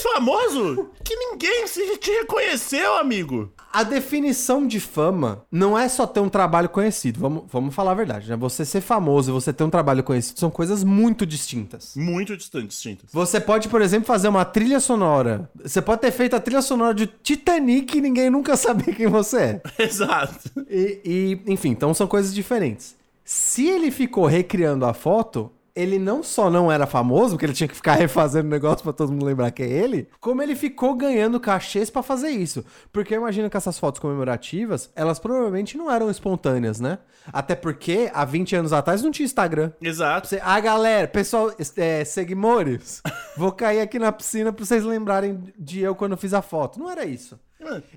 Famoso 0.01 0.89
que 1.03 1.15
ninguém 1.15 1.67
se 1.67 1.97
te 1.97 2.11
reconheceu, 2.11 2.95
amigo. 2.95 3.51
A 3.71 3.83
definição 3.83 4.65
de 4.65 4.79
fama 4.79 5.45
não 5.51 5.77
é 5.77 5.87
só 5.87 6.07
ter 6.07 6.19
um 6.19 6.29
trabalho 6.29 6.69
conhecido. 6.69 7.19
Vamos, 7.19 7.43
vamos 7.51 7.75
falar 7.75 7.91
a 7.91 7.95
verdade, 7.95 8.29
né? 8.29 8.35
Você 8.35 8.65
ser 8.65 8.81
famoso 8.81 9.29
e 9.29 9.33
você 9.33 9.53
ter 9.53 9.63
um 9.63 9.69
trabalho 9.69 10.03
conhecido 10.03 10.39
são 10.39 10.49
coisas 10.49 10.83
muito 10.83 11.25
distintas. 11.25 11.93
Muito 11.95 12.35
distintos. 12.35 13.09
Você 13.11 13.39
pode, 13.39 13.69
por 13.69 13.81
exemplo, 13.81 14.07
fazer 14.07 14.27
uma 14.27 14.45
trilha 14.45 14.79
sonora. 14.79 15.49
Você 15.61 15.81
pode 15.81 16.01
ter 16.01 16.11
feito 16.11 16.35
a 16.35 16.39
trilha 16.39 16.61
sonora 16.61 16.93
de 16.93 17.05
Titanic 17.05 17.97
e 17.97 18.01
ninguém 18.01 18.29
nunca 18.29 18.55
saber 18.57 18.95
quem 18.95 19.07
você 19.07 19.37
é. 19.37 19.61
Exato. 19.83 20.49
E, 20.69 21.01
e, 21.45 21.51
enfim, 21.51 21.69
então 21.69 21.93
são 21.93 22.07
coisas 22.07 22.33
diferentes. 22.33 22.95
Se 23.23 23.67
ele 23.67 23.91
ficou 23.91 24.25
recriando 24.25 24.85
a 24.85 24.93
foto, 24.93 25.51
ele 25.79 25.97
não 25.97 26.21
só 26.21 26.49
não 26.49 26.71
era 26.71 26.85
famoso, 26.85 27.31
porque 27.31 27.45
ele 27.45 27.53
tinha 27.53 27.67
que 27.67 27.75
ficar 27.75 27.93
refazendo 27.99 28.47
o 28.47 28.51
negócio 28.51 28.83
pra 28.83 28.93
todo 28.93 29.11
mundo 29.11 29.25
lembrar 29.25 29.51
que 29.51 29.63
é 29.63 29.67
ele, 29.67 30.07
como 30.19 30.41
ele 30.41 30.55
ficou 30.55 30.93
ganhando 30.95 31.39
cachês 31.39 31.89
pra 31.89 32.03
fazer 32.03 32.29
isso. 32.29 32.65
Porque 32.91 33.13
eu 33.13 33.19
imagino 33.19 33.49
que 33.49 33.57
essas 33.57 33.79
fotos 33.79 33.99
comemorativas, 33.99 34.91
elas 34.95 35.19
provavelmente 35.19 35.77
não 35.77 35.89
eram 35.89 36.09
espontâneas, 36.09 36.79
né? 36.79 36.99
Até 37.31 37.55
porque 37.55 38.09
há 38.13 38.25
20 38.25 38.55
anos 38.55 38.73
atrás 38.73 39.01
não 39.01 39.11
tinha 39.11 39.25
Instagram. 39.25 39.71
Exato. 39.81 40.27
Você, 40.27 40.39
ah, 40.43 40.59
galera, 40.59 41.07
pessoal, 41.07 41.51
é, 41.77 42.03
seguimores, 42.03 43.01
vou 43.37 43.51
cair 43.51 43.81
aqui 43.81 43.99
na 43.99 44.11
piscina 44.11 44.51
pra 44.51 44.65
vocês 44.65 44.83
lembrarem 44.83 45.43
de 45.57 45.79
eu 45.81 45.95
quando 45.95 46.13
eu 46.13 46.17
fiz 46.17 46.33
a 46.33 46.41
foto. 46.41 46.79
Não 46.79 46.89
era 46.89 47.05
isso. 47.05 47.39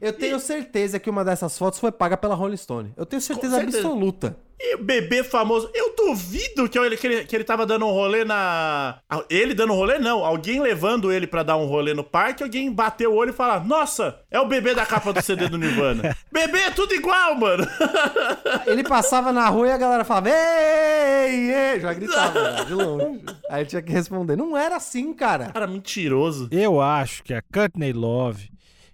Eu 0.01 0.12
tenho 0.12 0.38
certeza 0.40 0.99
que 0.99 1.09
uma 1.09 1.25
dessas 1.25 1.57
fotos 1.57 1.79
foi 1.79 1.92
paga 1.92 2.16
pela 2.16 2.35
Rolling 2.35 2.57
Stone. 2.57 2.92
Eu 2.97 3.07
tenho 3.07 3.23
certeza, 3.23 3.57
certeza. 3.57 3.79
absoluta. 3.79 4.37
E 4.64 4.77
o 4.77 4.79
bebê 4.85 5.25
famoso, 5.25 5.68
eu 5.75 5.92
duvido 5.96 6.68
que 6.68 6.79
ele, 6.79 6.96
que, 6.96 7.07
ele, 7.07 7.25
que 7.25 7.35
ele 7.35 7.42
tava 7.42 7.66
dando 7.66 7.85
um 7.85 7.90
rolê 7.90 8.25
na. 8.25 9.01
Ele 9.29 9.55
dando 9.55 9.72
um 9.72 9.77
rolê, 9.77 9.98
não. 9.98 10.25
Alguém 10.25 10.61
levando 10.61 11.11
ele 11.11 11.27
pra 11.27 11.42
dar 11.42 11.57
um 11.57 11.66
rolê 11.66 11.92
no 11.92 12.05
parque, 12.05 12.44
alguém 12.44 12.72
bateu 12.72 13.12
o 13.12 13.16
olho 13.16 13.31
e 13.31 13.35
falar: 13.35 13.66
Nossa, 13.66 14.20
é 14.31 14.38
o 14.38 14.46
bebê 14.46 14.72
da 14.72 14.87
capa 14.87 15.12
do 15.12 15.20
CD 15.20 15.48
do 15.48 15.59
Nirvana. 15.59 16.16
bebê 16.31 16.59
é 16.61 16.70
tudo 16.70 16.94
igual, 16.94 17.35
mano. 17.35 17.66
Ele 18.66 18.85
passava 18.85 19.33
na 19.33 19.48
rua 19.48 19.66
e 19.66 19.72
a 19.72 19.79
galera 19.79 20.05
falava, 20.05 20.29
ei, 20.31 21.51
ei, 21.51 21.81
já 21.81 21.92
gritava 21.92 22.53
né, 22.53 22.64
de 22.64 22.75
longe. 22.75 23.20
Aí 23.51 23.61
ele 23.61 23.68
tinha 23.68 23.83
que 23.83 23.92
responder. 23.92 24.37
Não 24.37 24.57
era 24.57 24.77
assim, 24.77 25.12
cara. 25.12 25.51
Cara, 25.53 25.66
mentiroso. 25.66 26.48
Eu 26.51 26.81
acho 26.81 27.22
que 27.22 27.35
a 27.35 27.42
Courtney 27.42 27.92
Love, 27.92 28.51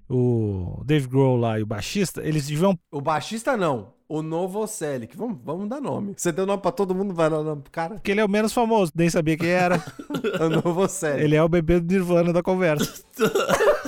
o 0.09 0.83
Dave 0.85 1.07
Grohl 1.07 1.37
lá 1.37 1.59
e 1.59 1.63
o 1.63 1.67
baixista, 1.67 2.23
eles 2.27 2.47
deviam. 2.47 2.79
O 2.91 3.01
baixista 3.01 3.57
não. 3.57 3.98
O 4.09 4.23
Novoselic. 4.23 5.15
Vamos, 5.17 5.39
vamos 5.45 5.69
dar 5.69 5.83
nome. 5.83 6.15
Você 6.17 6.33
deu 6.33 6.47
nome 6.47 6.63
pra 6.63 6.73
todo 6.73 6.95
mundo, 6.95 7.13
vai 7.15 7.29
dar 7.29 7.43
nome 7.43 7.61
pro 7.61 7.71
cara? 7.71 7.95
Porque 7.97 8.11
ele 8.11 8.21
é 8.21 8.25
o 8.25 8.29
menos 8.29 8.55
famoso, 8.55 8.91
nem 8.95 9.11
sabia 9.11 9.37
quem 9.37 9.51
era. 9.51 9.85
O 10.41 10.49
Novoselic. 10.49 11.23
Ele 11.23 11.37
é 11.37 11.43
o 11.43 11.49
bebê 11.49 11.79
do 11.79 11.93
Nirvana 11.93 12.33
da 12.33 12.43
conversa. 12.43 13.03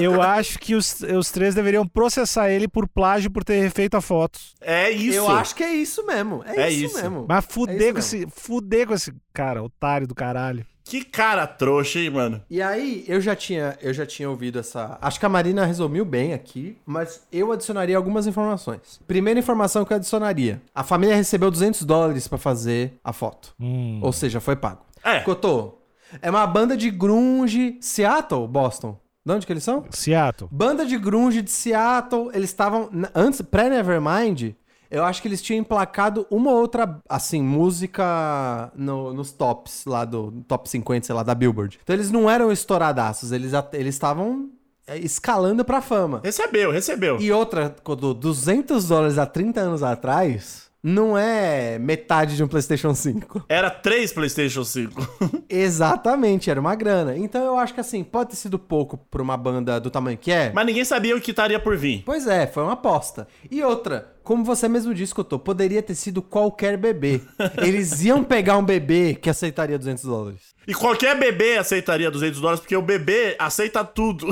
Eu 0.00 0.20
acho 0.20 0.58
que 0.58 0.74
os, 0.74 1.00
os 1.02 1.30
três 1.30 1.54
deveriam 1.54 1.86
processar 1.86 2.50
ele 2.50 2.68
por 2.68 2.88
plágio 2.88 3.30
por 3.30 3.44
ter 3.44 3.60
refeito 3.60 3.96
a 3.96 4.00
foto. 4.00 4.38
É 4.60 4.90
isso. 4.90 5.16
Eu 5.16 5.28
acho 5.28 5.54
que 5.54 5.62
é 5.62 5.72
isso 5.72 6.04
mesmo. 6.06 6.42
É, 6.44 6.62
É 6.66 6.70
isso, 6.70 6.86
isso. 6.86 7.02
mesmo. 7.02 7.26
Mas 7.28 7.44
É 7.44 7.48
fuder, 7.48 7.76
isso 7.80 7.92
com 7.92 7.98
esse, 7.98 8.26
fuder 8.30 8.86
com 8.86 8.94
esse 8.94 9.12
cara, 9.32 9.62
otário 9.62 10.06
do 10.06 10.14
caralho. 10.14 10.64
Que 10.86 11.04
cara 11.04 11.48
trouxa, 11.48 11.98
hein, 11.98 12.10
mano? 12.10 12.40
E 12.48 12.62
aí, 12.62 13.04
eu 13.08 13.20
já 13.20 13.34
tinha, 13.34 13.76
eu 13.82 13.92
já 13.92 14.06
tinha 14.06 14.30
ouvido 14.30 14.60
essa. 14.60 14.96
Acho 15.02 15.18
que 15.18 15.26
a 15.26 15.28
Marina 15.28 15.66
resumiu 15.66 16.04
bem 16.04 16.32
aqui, 16.32 16.78
mas 16.86 17.26
eu 17.32 17.50
adicionaria 17.50 17.96
algumas 17.96 18.28
informações. 18.28 19.00
Primeira 19.04 19.40
informação 19.40 19.84
que 19.84 19.92
eu 19.92 19.96
adicionaria: 19.96 20.62
a 20.72 20.84
família 20.84 21.16
recebeu 21.16 21.50
200 21.50 21.82
dólares 21.82 22.28
pra 22.28 22.38
fazer 22.38 23.00
a 23.02 23.12
foto. 23.12 23.52
Hum. 23.58 23.98
Ou 24.00 24.12
seja, 24.12 24.38
foi 24.38 24.54
pago. 24.54 24.82
É. 25.02 25.18
Cotô, 25.20 25.74
é 26.22 26.30
uma 26.30 26.46
banda 26.46 26.76
de 26.76 26.88
grunge. 26.88 27.78
Seattle, 27.80 28.46
Boston. 28.46 28.96
De 29.24 29.32
onde 29.32 29.44
que 29.44 29.52
eles 29.52 29.64
são? 29.64 29.84
Seattle. 29.90 30.48
Banda 30.52 30.86
de 30.86 30.96
grunge 30.96 31.42
de 31.42 31.50
Seattle. 31.50 32.30
Eles 32.32 32.50
estavam. 32.50 32.88
Antes, 33.12 33.42
pré-Nevermind, 33.42 34.54
eu 34.90 35.04
acho 35.04 35.20
que 35.22 35.28
eles 35.28 35.42
tinham 35.42 35.60
emplacado 35.60 36.26
uma 36.30 36.50
ou 36.50 36.58
outra, 36.58 37.00
assim, 37.08 37.42
música 37.42 38.70
no- 38.74 39.12
nos 39.12 39.32
tops 39.32 39.84
lá 39.86 40.04
do 40.04 40.32
top 40.48 40.68
50, 40.68 41.06
sei 41.06 41.14
lá, 41.14 41.22
da 41.22 41.34
Billboard. 41.34 41.78
Então 41.82 41.94
eles 41.94 42.10
não 42.10 42.28
eram 42.30 42.50
estouradaços, 42.52 43.32
eles 43.32 43.52
estavam 43.86 44.50
é, 44.86 44.96
escalando 44.98 45.64
pra 45.64 45.80
fama. 45.82 46.20
Recebeu, 46.22 46.70
recebeu. 46.70 47.20
E 47.20 47.32
outra, 47.32 47.74
Cotô, 47.82 48.14
200 48.14 48.86
dólares 48.86 49.18
há 49.18 49.26
30 49.26 49.60
anos 49.60 49.82
atrás 49.82 50.65
não 50.86 51.18
é 51.18 51.80
metade 51.80 52.36
de 52.36 52.44
um 52.44 52.46
PlayStation 52.46 52.94
5. 52.94 53.46
Era 53.50 53.68
três 53.68 54.12
PlayStation 54.12 54.62
5. 54.62 55.42
Exatamente, 55.50 56.48
era 56.48 56.60
uma 56.60 56.76
grana. 56.76 57.16
Então 57.16 57.44
eu 57.44 57.58
acho 57.58 57.74
que 57.74 57.80
assim, 57.80 58.04
pode 58.04 58.30
ter 58.30 58.36
sido 58.36 58.56
pouco 58.56 58.96
pra 58.96 59.20
uma 59.20 59.36
banda 59.36 59.80
do 59.80 59.90
tamanho 59.90 60.16
que 60.16 60.30
é. 60.30 60.52
Mas 60.54 60.64
ninguém 60.64 60.84
sabia 60.84 61.16
o 61.16 61.20
que 61.20 61.32
estaria 61.32 61.58
por 61.58 61.76
vir. 61.76 62.04
Pois 62.06 62.28
é, 62.28 62.46
foi 62.46 62.62
uma 62.62 62.74
aposta. 62.74 63.26
E 63.50 63.62
outra, 63.64 64.14
como 64.22 64.44
você 64.44 64.68
mesmo 64.68 64.94
disse, 64.94 65.14
Cotô, 65.14 65.40
poderia 65.40 65.82
ter 65.82 65.96
sido 65.96 66.22
qualquer 66.22 66.76
bebê. 66.76 67.20
Eles 67.58 68.04
iam 68.04 68.22
pegar 68.22 68.56
um 68.56 68.64
bebê 68.64 69.14
que 69.14 69.28
aceitaria 69.28 69.78
200 69.78 70.04
dólares. 70.04 70.54
E 70.68 70.74
qualquer 70.74 71.18
bebê 71.18 71.56
aceitaria 71.56 72.10
200 72.10 72.40
dólares, 72.40 72.60
porque 72.60 72.76
o 72.76 72.82
bebê 72.82 73.34
aceita 73.40 73.84
tudo. 73.84 74.28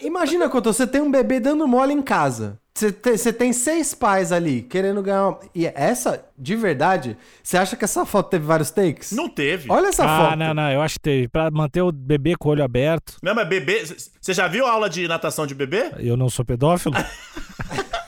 Imagina, 0.00 0.48
Cotô, 0.50 0.74
você 0.74 0.86
tem 0.86 1.00
um 1.00 1.10
bebê 1.10 1.40
dando 1.40 1.66
mole 1.66 1.94
em 1.94 2.02
casa. 2.02 2.59
Você 2.80 2.90
te- 2.92 3.18
você 3.18 3.30
tem 3.30 3.52
seis 3.52 3.92
pais 3.92 4.32
ali 4.32 4.62
querendo 4.62 5.02
ganhar. 5.02 5.28
Uma... 5.28 5.38
E 5.54 5.66
essa, 5.66 6.24
de 6.38 6.56
verdade, 6.56 7.14
você 7.42 7.58
acha 7.58 7.76
que 7.76 7.84
essa 7.84 8.06
foto 8.06 8.30
teve 8.30 8.46
vários 8.46 8.70
takes? 8.70 9.12
Não 9.12 9.28
teve. 9.28 9.70
Olha 9.70 9.88
essa 9.88 10.02
ah, 10.02 10.30
foto. 10.30 10.36
não, 10.38 10.54
não. 10.54 10.72
Eu 10.72 10.80
acho 10.80 10.94
que 10.94 11.00
teve. 11.00 11.28
Pra 11.28 11.50
manter 11.50 11.82
o 11.82 11.92
bebê 11.92 12.34
com 12.36 12.48
o 12.48 12.52
olho 12.52 12.64
aberto. 12.64 13.18
Não, 13.22 13.34
mas 13.34 13.46
bebê. 13.46 13.84
Você 13.84 14.32
já 14.32 14.48
viu 14.48 14.64
a 14.64 14.70
aula 14.70 14.88
de 14.88 15.06
natação 15.06 15.46
de 15.46 15.54
bebê? 15.54 15.92
Eu 15.98 16.16
não 16.16 16.30
sou 16.30 16.42
pedófilo. 16.42 16.94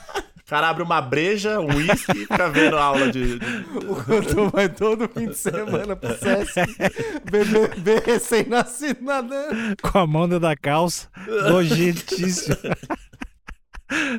O 0.45 0.49
cara 0.53 0.69
abre 0.69 0.83
uma 0.83 1.01
breja, 1.01 1.59
um 1.59 1.77
uísque 1.77 2.11
e 2.11 2.15
fica 2.27 2.49
vendo 2.49 2.77
a 2.77 2.83
aula 2.83 3.09
de. 3.09 3.39
O 3.87 3.95
Cotô 3.95 4.49
vai 4.49 4.67
todo 4.67 5.07
fim 5.07 5.27
de 5.29 5.37
semana 5.37 5.95
pro 5.95 6.15
Sesc. 6.15 6.59
bebê, 7.31 7.69
bebê 7.69 8.03
recém-nascido 8.05 9.01
nadando. 9.01 9.75
com 9.81 9.97
a 9.97 10.05
mão 10.05 10.27
dentro 10.27 10.41
da 10.41 10.55
calça. 10.55 11.07
Nojentíssimo. 11.49 12.57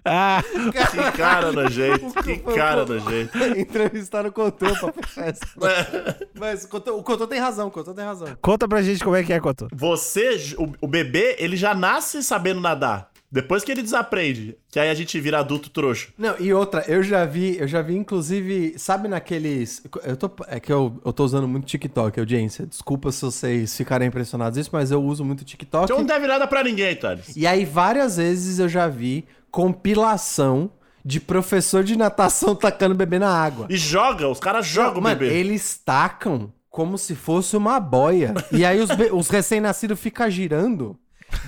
Ah, 0.04 0.42
Que 0.42 1.12
cara 1.16 1.50
nojento. 1.52 2.22
Que 2.22 2.36
cara 2.38 2.84
nojento. 2.84 3.38
Entrevistaram 3.56 4.30
o 4.30 4.32
Cotô 4.32 4.66
pra 4.74 4.92
fechar 4.92 5.28
essa. 5.28 5.46
Mas 6.38 6.64
o 6.64 6.68
Cotô, 6.68 6.96
o 6.98 7.02
Cotô 7.02 7.26
tem 7.26 7.38
razão, 7.38 7.68
o 7.68 7.70
Cotô 7.70 7.94
tem 7.94 8.04
razão. 8.04 8.28
conta 8.40 8.68
pra 8.68 8.82
gente 8.82 9.02
como 9.02 9.16
é 9.16 9.22
que 9.22 9.32
é, 9.32 9.40
Cotô. 9.40 9.68
Você, 9.72 10.54
o, 10.58 10.72
o 10.82 10.88
bebê, 10.88 11.36
ele 11.38 11.56
já 11.56 11.74
nasce 11.74 12.22
sabendo 12.22 12.60
nadar. 12.60 13.10
Depois 13.34 13.64
que 13.64 13.72
ele 13.72 13.82
desaprende, 13.82 14.56
que 14.70 14.78
aí 14.78 14.88
a 14.88 14.94
gente 14.94 15.18
vira 15.18 15.40
adulto 15.40 15.68
trouxa. 15.68 16.06
Não, 16.16 16.36
e 16.38 16.52
outra, 16.52 16.84
eu 16.86 17.02
já 17.02 17.24
vi, 17.24 17.58
eu 17.58 17.66
já 17.66 17.82
vi, 17.82 17.96
inclusive, 17.96 18.78
sabe 18.78 19.08
naqueles. 19.08 19.82
Eu 20.04 20.16
tô, 20.16 20.30
é 20.46 20.60
que 20.60 20.72
eu, 20.72 21.00
eu 21.04 21.12
tô 21.12 21.24
usando 21.24 21.48
muito 21.48 21.66
TikTok, 21.66 22.20
audiência. 22.20 22.64
Desculpa 22.64 23.10
se 23.10 23.22
vocês 23.22 23.76
ficarem 23.76 24.06
impressionados 24.06 24.56
isso, 24.56 24.70
mas 24.72 24.92
eu 24.92 25.02
uso 25.02 25.24
muito 25.24 25.44
TikTok. 25.44 25.82
Então 25.82 25.96
não 25.98 26.04
deve 26.04 26.28
nada 26.28 26.46
pra 26.46 26.62
ninguém, 26.62 26.94
Thales. 26.94 27.36
E 27.36 27.44
aí, 27.44 27.64
várias 27.64 28.18
vezes 28.18 28.60
eu 28.60 28.68
já 28.68 28.86
vi 28.86 29.26
compilação 29.54 30.72
de 31.04 31.20
professor 31.20 31.84
de 31.84 31.96
natação 31.96 32.56
tacando 32.56 32.94
bebê 32.94 33.20
na 33.20 33.30
água. 33.30 33.66
E 33.70 33.76
joga, 33.76 34.28
os 34.28 34.40
caras 34.40 34.66
jogam 34.66 34.98
o 34.98 35.02
Mano, 35.02 35.16
bebê. 35.20 35.32
eles 35.34 35.78
tacam 35.84 36.52
como 36.68 36.98
se 36.98 37.14
fosse 37.14 37.56
uma 37.56 37.78
boia. 37.78 38.34
E 38.50 38.64
aí 38.64 38.80
os, 38.80 38.90
os 39.12 39.28
recém-nascidos 39.28 40.00
ficam 40.00 40.28
girando. 40.28 40.98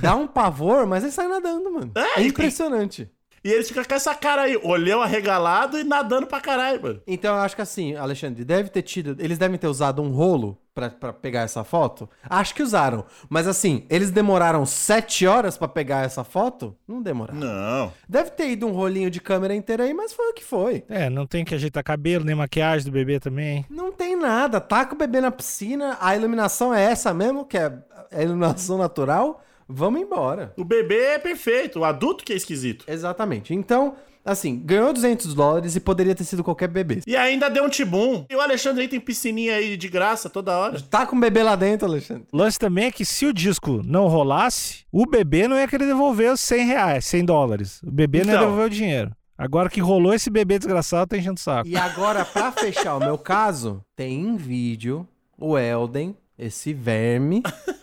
Dá 0.00 0.14
um 0.14 0.26
pavor, 0.28 0.86
mas 0.86 1.02
eles 1.02 1.14
saem 1.16 1.28
nadando, 1.28 1.68
mano. 1.72 1.90
É, 1.96 2.20
É, 2.20 2.26
impressionante. 2.26 3.10
E 3.46 3.52
eles 3.52 3.68
ficam 3.68 3.84
com 3.84 3.94
essa 3.94 4.12
cara 4.12 4.42
aí, 4.42 4.58
olhão 4.60 5.00
arregalado 5.00 5.78
e 5.78 5.84
nadando 5.84 6.26
pra 6.26 6.40
caralho, 6.40 6.82
mano. 6.82 7.00
Então 7.06 7.32
eu 7.32 7.40
acho 7.40 7.54
que 7.54 7.62
assim, 7.62 7.94
Alexandre, 7.94 8.44
deve 8.44 8.70
ter 8.70 8.82
tido. 8.82 9.14
Eles 9.20 9.38
devem 9.38 9.56
ter 9.56 9.68
usado 9.68 10.02
um 10.02 10.10
rolo 10.10 10.58
pra, 10.74 10.90
pra 10.90 11.12
pegar 11.12 11.42
essa 11.42 11.62
foto. 11.62 12.10
Acho 12.28 12.52
que 12.52 12.60
usaram. 12.60 13.04
Mas 13.28 13.46
assim, 13.46 13.86
eles 13.88 14.10
demoraram 14.10 14.66
sete 14.66 15.28
horas 15.28 15.56
pra 15.56 15.68
pegar 15.68 16.04
essa 16.04 16.24
foto? 16.24 16.76
Não 16.88 17.00
demoraram. 17.00 17.38
Não. 17.38 17.92
Deve 18.08 18.30
ter 18.30 18.50
ido 18.50 18.66
um 18.66 18.72
rolinho 18.72 19.12
de 19.12 19.20
câmera 19.20 19.54
inteira 19.54 19.84
aí, 19.84 19.94
mas 19.94 20.12
foi 20.12 20.28
o 20.30 20.34
que 20.34 20.42
foi. 20.42 20.82
É, 20.88 21.08
não 21.08 21.24
tem 21.24 21.44
que 21.44 21.54
ajeitar 21.54 21.84
cabelo, 21.84 22.24
nem 22.24 22.34
maquiagem 22.34 22.84
do 22.84 22.92
bebê 22.92 23.20
também. 23.20 23.64
Não 23.70 23.92
tem 23.92 24.16
nada. 24.16 24.60
Taca 24.60 24.92
o 24.92 24.98
bebê 24.98 25.20
na 25.20 25.30
piscina, 25.30 25.96
a 26.00 26.16
iluminação 26.16 26.74
é 26.74 26.82
essa 26.82 27.14
mesmo, 27.14 27.44
que 27.44 27.56
é 27.56 27.72
a 28.10 28.22
iluminação 28.22 28.76
natural. 28.76 29.40
Vamos 29.68 30.00
embora. 30.00 30.52
O 30.56 30.64
bebê 30.64 31.14
é 31.14 31.18
perfeito, 31.18 31.80
o 31.80 31.84
adulto 31.84 32.24
que 32.24 32.32
é 32.32 32.36
esquisito. 32.36 32.84
Exatamente. 32.88 33.52
Então, 33.52 33.94
assim, 34.24 34.60
ganhou 34.64 34.92
200 34.92 35.34
dólares 35.34 35.74
e 35.74 35.80
poderia 35.80 36.14
ter 36.14 36.24
sido 36.24 36.44
qualquer 36.44 36.68
bebê. 36.68 37.00
E 37.06 37.16
ainda 37.16 37.48
deu 37.50 37.64
um 37.64 37.68
tibum. 37.68 38.24
E 38.30 38.36
o 38.36 38.40
Alexandre 38.40 38.82
aí 38.82 38.88
tem 38.88 39.00
piscininha 39.00 39.56
aí 39.56 39.76
de 39.76 39.88
graça 39.88 40.30
toda 40.30 40.56
hora. 40.56 40.80
Tá 40.80 41.04
com 41.06 41.16
o 41.16 41.20
bebê 41.20 41.42
lá 41.42 41.56
dentro, 41.56 41.86
Alexandre? 41.88 42.24
O 42.32 42.36
lance 42.36 42.58
também 42.58 42.86
é 42.86 42.90
que 42.92 43.04
se 43.04 43.26
o 43.26 43.32
disco 43.32 43.82
não 43.84 44.06
rolasse, 44.06 44.84
o 44.92 45.04
bebê 45.04 45.48
não 45.48 45.56
ia 45.56 45.66
querer 45.66 45.86
devolver 45.86 46.32
os 46.32 46.40
100 46.40 46.66
reais, 46.66 47.04
100 47.06 47.24
dólares. 47.24 47.82
O 47.82 47.90
bebê 47.90 48.20
não 48.24 48.26
ia 48.26 48.36
Então. 48.36 48.40
devolver 48.44 48.66
o 48.66 48.70
dinheiro. 48.70 49.10
Agora 49.38 49.68
que 49.68 49.80
rolou 49.80 50.14
esse 50.14 50.30
bebê 50.30 50.58
desgraçado, 50.58 51.08
tá 51.10 51.16
enchendo 51.18 51.36
o 51.36 51.40
saco. 51.42 51.68
E 51.68 51.76
agora, 51.76 52.24
pra 52.24 52.50
fechar 52.52 52.96
o 52.96 53.00
meu 53.00 53.18
caso, 53.18 53.82
tem 53.94 54.18
em 54.22 54.36
vídeo 54.36 55.06
o 55.36 55.58
Elden, 55.58 56.16
esse 56.38 56.72
verme, 56.72 57.42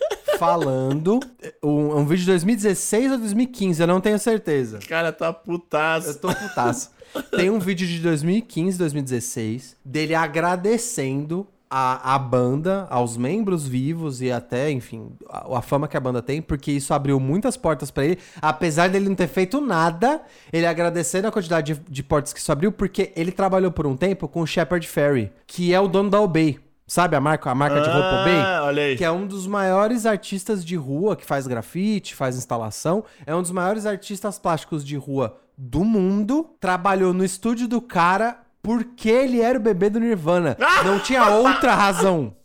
falando. 0.46 1.20
Um, 1.64 1.98
um 1.98 2.06
vídeo 2.06 2.22
de 2.26 2.32
2016 2.32 3.12
ou 3.14 3.18
2015, 3.18 3.82
eu 3.82 3.88
não 3.88 4.02
tenho 4.02 4.20
certeza. 4.20 4.80
Cara 4.88 5.12
tá 5.12 5.28
Eu 5.28 5.34
putaço. 5.34 6.20
tô 6.20 6.34
putaço. 6.34 6.92
Tem 7.36 7.50
um 7.50 7.60
vídeo 7.60 7.88
de 7.88 8.00
2015, 8.00 8.78
2016, 8.78 9.78
dele 9.86 10.16
agradecendo 10.16 11.48
a, 11.76 12.14
a 12.14 12.20
banda, 12.20 12.86
aos 12.90 13.18
membros 13.18 13.68
vivos 13.68 14.22
e 14.22 14.32
até, 14.32 14.70
enfim, 14.70 15.10
a, 15.28 15.58
a 15.58 15.62
fama 15.62 15.88
que 15.88 15.98
a 15.98 16.00
banda 16.00 16.22
tem, 16.22 16.40
porque 16.40 16.72
isso 16.72 16.94
abriu 16.94 17.20
muitas 17.20 17.58
portas 17.58 17.90
pra 17.90 18.06
ele. 18.06 18.20
Apesar 18.42 18.90
dele 18.90 19.10
não 19.10 19.16
ter 19.16 19.28
feito 19.28 19.60
nada, 19.60 20.22
ele 20.52 20.68
agradecendo 20.68 21.28
a 21.28 21.32
quantidade 21.32 21.74
de, 21.74 21.82
de 21.90 22.04
portas 22.04 22.32
que 22.32 22.40
isso 22.40 22.52
abriu, 22.52 22.72
porque 22.72 23.12
ele 23.16 23.32
trabalhou 23.32 23.72
por 23.72 23.88
um 23.88 23.98
tempo 23.98 24.28
com 24.28 24.42
o 24.42 24.48
Shepard 24.48 24.88
Ferry, 24.88 25.32
que 25.48 25.74
é 25.74 25.80
o 25.80 25.88
dono 25.88 26.12
da 26.12 26.22
Obey. 26.22 26.60
Sabe 26.94 27.16
a 27.16 27.20
marca, 27.20 27.50
a 27.50 27.56
marca 27.56 27.82
de 27.82 27.90
roupa? 27.90 28.24
Ah, 28.46 28.62
olha 28.66 28.84
aí. 28.84 28.96
Que 28.96 29.04
é 29.04 29.10
um 29.10 29.26
dos 29.26 29.48
maiores 29.48 30.06
artistas 30.06 30.64
de 30.64 30.76
rua 30.76 31.16
que 31.16 31.26
faz 31.26 31.48
grafite, 31.48 32.14
faz 32.14 32.38
instalação. 32.38 33.04
É 33.26 33.34
um 33.34 33.42
dos 33.42 33.50
maiores 33.50 33.88
artistas 33.88 34.38
plásticos 34.38 34.86
de 34.86 34.96
rua 34.96 35.36
do 35.58 35.84
mundo. 35.84 36.52
Trabalhou 36.60 37.12
no 37.12 37.26
estúdio 37.26 37.68
do 37.68 37.82
cara 37.82 38.38
porque 38.62 39.10
ele 39.10 39.42
era 39.42 39.58
o 39.58 39.62
bebê 39.62 39.90
do 39.90 40.00
Nirvana. 40.00 40.56
Não 40.86 41.00
tinha 41.00 41.28
outra 41.30 41.74
razão. 41.74 42.36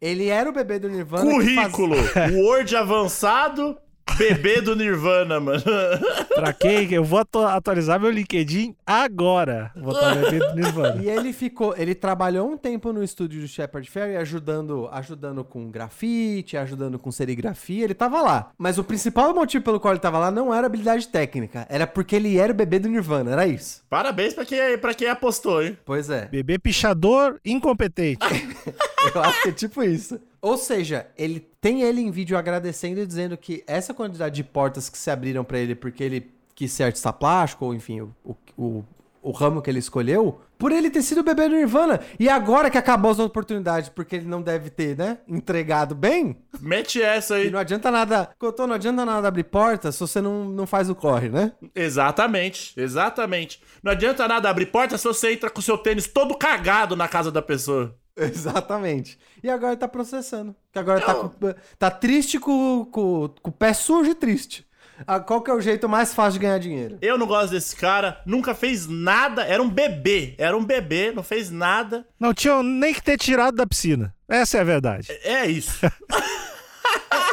Ele 0.00 0.28
era 0.28 0.48
o 0.48 0.52
bebê 0.52 0.78
do 0.78 0.88
Nirvana. 0.88 1.28
que 1.40 1.54
faz- 1.56 1.72
Currículo. 1.72 1.96
Word 2.44 2.76
avançado, 2.76 3.76
bebê 4.16 4.60
do 4.60 4.74
Nirvana, 4.76 5.38
mano. 5.40 5.62
Pra 6.34 6.52
quem? 6.52 6.92
Eu 6.92 7.02
vou 7.04 7.18
atu- 7.18 7.38
atualizar 7.40 7.98
meu 8.00 8.10
LinkedIn 8.10 8.74
agora. 8.86 9.70
Vou 9.74 9.92
botar 9.92 10.12
o 10.12 10.20
bebê 10.20 10.38
do 10.38 10.54
Nirvana. 10.54 11.02
E 11.06 11.08
ele 11.08 11.32
ficou, 11.32 11.74
ele 11.76 11.94
trabalhou 11.94 12.48
um 12.50 12.56
tempo 12.56 12.92
no 12.92 13.02
estúdio 13.02 13.40
do 13.40 13.48
Shepard 13.48 13.88
Fairey, 13.90 14.16
ajudando, 14.16 14.88
ajudando 14.92 15.44
com 15.44 15.70
grafite, 15.70 16.56
ajudando 16.56 16.98
com 16.98 17.10
serigrafia, 17.10 17.84
ele 17.84 17.94
tava 17.94 18.20
lá. 18.22 18.50
Mas 18.58 18.78
o 18.78 18.84
principal 18.84 19.34
motivo 19.34 19.64
pelo 19.64 19.80
qual 19.80 19.92
ele 19.94 20.00
tava 20.00 20.18
lá 20.18 20.30
não 20.30 20.52
era 20.54 20.66
habilidade 20.66 21.08
técnica, 21.08 21.66
era 21.68 21.86
porque 21.86 22.16
ele 22.16 22.38
era 22.38 22.52
o 22.52 22.56
bebê 22.56 22.78
do 22.78 22.88
Nirvana, 22.88 23.32
era 23.32 23.46
isso. 23.46 23.82
Parabéns 23.90 24.34
pra 24.34 24.44
quem, 24.44 24.78
pra 24.78 24.94
quem 24.94 25.08
apostou, 25.08 25.62
hein? 25.62 25.76
Pois 25.84 26.08
é. 26.10 26.26
Bebê 26.26 26.58
pichador 26.58 27.38
incompetente. 27.44 28.20
Eu 29.14 29.22
acho 29.22 29.42
que 29.42 29.48
é 29.48 29.52
tipo 29.52 29.82
isso. 29.82 30.18
Ou 30.46 30.56
seja, 30.56 31.08
ele 31.18 31.40
tem 31.60 31.82
ele 31.82 32.00
em 32.00 32.08
vídeo 32.08 32.38
agradecendo 32.38 33.00
e 33.00 33.06
dizendo 33.06 33.36
que 33.36 33.64
essa 33.66 33.92
quantidade 33.92 34.36
de 34.36 34.44
portas 34.44 34.88
que 34.88 34.96
se 34.96 35.10
abriram 35.10 35.42
pra 35.42 35.58
ele 35.58 35.74
porque 35.74 36.04
ele 36.04 36.30
quis 36.54 36.70
ser 36.70 36.84
artista 36.84 37.12
plástico, 37.12 37.64
ou 37.64 37.74
enfim, 37.74 38.02
o, 38.02 38.36
o, 38.56 38.84
o, 39.20 39.32
ramo 39.32 39.60
que 39.60 39.68
ele 39.68 39.80
escolheu, 39.80 40.40
por 40.56 40.70
ele 40.70 40.88
ter 40.88 41.02
sido 41.02 41.18
o 41.18 41.24
bebê 41.24 41.48
do 41.48 41.56
Nirvana. 41.56 41.98
E 42.16 42.28
agora 42.28 42.70
que 42.70 42.78
acabou 42.78 43.10
as 43.10 43.18
oportunidades, 43.18 43.88
porque 43.88 44.14
ele 44.14 44.28
não 44.28 44.40
deve 44.40 44.70
ter, 44.70 44.96
né, 44.96 45.18
entregado 45.26 45.96
bem, 45.96 46.36
Mete 46.60 47.02
essa 47.02 47.36
e 47.40 47.46
aí. 47.46 47.50
não 47.50 47.58
adianta 47.58 47.90
nada. 47.90 48.30
Cotô, 48.38 48.68
não 48.68 48.76
adianta 48.76 49.04
nada 49.04 49.26
abrir 49.26 49.42
porta 49.42 49.90
se 49.90 49.98
você 49.98 50.20
não, 50.20 50.44
não 50.44 50.64
faz 50.64 50.88
o 50.88 50.94
corre, 50.94 51.28
né? 51.28 51.54
Exatamente, 51.74 52.72
exatamente. 52.80 53.60
Não 53.82 53.90
adianta 53.90 54.28
nada 54.28 54.48
abrir 54.48 54.66
porta 54.66 54.96
se 54.96 55.08
você 55.08 55.32
entra 55.32 55.50
com 55.50 55.60
seu 55.60 55.76
tênis 55.76 56.06
todo 56.06 56.38
cagado 56.38 56.94
na 56.94 57.08
casa 57.08 57.32
da 57.32 57.42
pessoa. 57.42 57.98
Exatamente. 58.30 59.18
E 59.42 59.50
agora 59.50 59.76
tá 59.76 59.86
processando. 59.86 60.54
Que 60.72 60.78
agora 60.78 61.00
tá, 61.00 61.14
com- 61.14 61.30
tá 61.78 61.90
triste 61.90 62.38
com, 62.38 62.84
com, 62.90 63.28
com 63.42 63.50
o 63.50 63.52
pé 63.52 63.72
sujo 63.72 64.10
e 64.10 64.14
triste. 64.14 64.66
Ah, 65.06 65.20
Qual 65.20 65.42
que 65.42 65.50
é 65.50 65.54
o 65.54 65.60
jeito 65.60 65.86
mais 65.88 66.14
fácil 66.14 66.40
de 66.40 66.46
ganhar 66.46 66.58
dinheiro? 66.58 66.96
Eu 67.02 67.18
não 67.18 67.26
gosto 67.26 67.50
desse 67.50 67.76
cara, 67.76 68.22
nunca 68.24 68.54
fez 68.54 68.86
nada, 68.86 69.42
era 69.44 69.62
um 69.62 69.68
bebê, 69.68 70.34
era 70.38 70.56
um 70.56 70.64
bebê, 70.64 71.12
não 71.12 71.22
fez 71.22 71.50
nada. 71.50 72.06
Não 72.18 72.32
tinham 72.32 72.62
nem 72.62 72.94
que 72.94 73.02
ter 73.02 73.18
tirado 73.18 73.56
da 73.56 73.66
piscina. 73.66 74.14
Essa 74.26 74.56
é 74.56 74.60
a 74.62 74.64
verdade. 74.64 75.08
É 75.22 75.44
isso. 75.46 75.80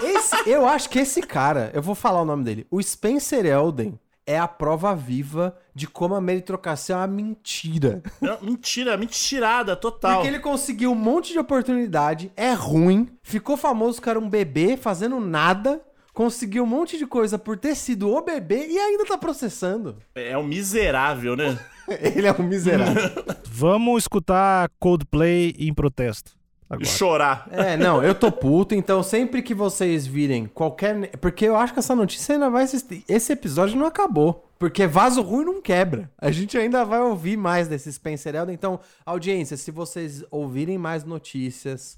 Esse, 0.03 0.49
eu 0.49 0.67
acho 0.67 0.89
que 0.89 0.99
esse 0.99 1.21
cara, 1.21 1.71
eu 1.73 1.81
vou 1.81 1.95
falar 1.95 2.21
o 2.21 2.25
nome 2.25 2.43
dele. 2.43 2.67
O 2.69 2.81
Spencer 2.81 3.45
Elden 3.45 3.97
é 4.25 4.37
a 4.39 4.47
prova 4.47 4.95
viva 4.95 5.55
de 5.75 5.87
como 5.87 6.15
a 6.15 6.21
meritocracia 6.21 6.95
é 6.95 6.97
uma 6.97 7.07
mentira. 7.07 8.01
Não, 8.21 8.37
mentira, 8.41 8.97
mentirada 8.97 9.75
total. 9.75 10.15
Porque 10.15 10.27
ele 10.27 10.39
conseguiu 10.39 10.91
um 10.91 10.95
monte 10.95 11.33
de 11.33 11.39
oportunidade, 11.39 12.31
é 12.35 12.53
ruim, 12.53 13.09
ficou 13.21 13.57
famoso 13.57 14.01
que 14.01 14.09
era 14.09 14.19
um 14.19 14.29
bebê 14.29 14.77
fazendo 14.77 15.19
nada, 15.19 15.81
conseguiu 16.13 16.63
um 16.63 16.67
monte 16.67 16.97
de 16.97 17.05
coisa 17.05 17.37
por 17.37 17.57
ter 17.57 17.75
sido 17.75 18.09
o 18.09 18.21
bebê 18.21 18.67
e 18.67 18.77
ainda 18.77 19.05
tá 19.05 19.17
processando. 19.17 19.97
É 20.15 20.37
um 20.37 20.43
miserável, 20.43 21.35
né? 21.35 21.57
Ele 22.15 22.27
é 22.27 22.31
um 22.33 22.43
miserável. 22.43 23.11
Vamos 23.45 24.03
escutar 24.03 24.69
Coldplay 24.79 25.53
em 25.57 25.73
protesto. 25.73 26.42
Agora. 26.73 26.85
Chorar. 26.85 27.47
É, 27.51 27.77
não, 27.77 28.03
eu 28.03 28.13
tô 28.15 28.31
puto, 28.31 28.73
então 28.75 29.01
sempre 29.03 29.41
que 29.41 29.53
vocês 29.53 30.05
virem 30.07 30.45
qualquer. 30.45 31.09
Porque 31.17 31.45
eu 31.45 31.55
acho 31.55 31.73
que 31.73 31.79
essa 31.79 31.95
notícia 31.95 32.33
ainda 32.35 32.49
vai 32.49 32.63
existir. 32.63 33.03
Esse 33.07 33.33
episódio 33.33 33.77
não 33.77 33.85
acabou. 33.85 34.49
Porque 34.59 34.87
vaso 34.87 35.21
ruim 35.21 35.43
não 35.45 35.61
quebra. 35.61 36.09
A 36.17 36.31
gente 36.31 36.57
ainda 36.57 36.85
vai 36.85 37.01
ouvir 37.01 37.35
mais 37.37 37.67
desse 37.67 37.91
Spencer 37.91 38.33
Elden. 38.35 38.53
Então, 38.55 38.79
audiência, 39.05 39.57
se 39.57 39.71
vocês 39.71 40.23
ouvirem 40.31 40.77
mais 40.77 41.03
notícias 41.03 41.97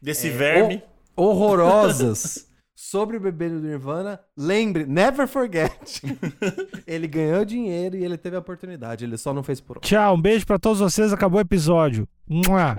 Desse 0.00 0.30
verme. 0.30 0.82
ho- 1.16 1.24
horrorosas 1.24 2.46
sobre 2.76 3.16
o 3.16 3.20
bebê 3.20 3.48
do 3.48 3.58
Nirvana, 3.58 4.20
lembre, 4.36 4.84
never 4.86 5.26
forget. 5.26 6.02
ele 6.86 7.08
ganhou 7.08 7.44
dinheiro 7.44 7.96
e 7.96 8.04
ele 8.04 8.16
teve 8.16 8.36
a 8.36 8.40
oportunidade. 8.40 9.04
Ele 9.04 9.16
só 9.16 9.32
não 9.34 9.42
fez 9.42 9.60
por. 9.60 9.80
Tchau, 9.80 10.14
um 10.14 10.20
beijo 10.20 10.46
pra 10.46 10.58
todos 10.58 10.78
vocês. 10.80 11.12
Acabou 11.12 11.38
o 11.38 11.42
episódio. 11.42 12.06
Mua. 12.28 12.78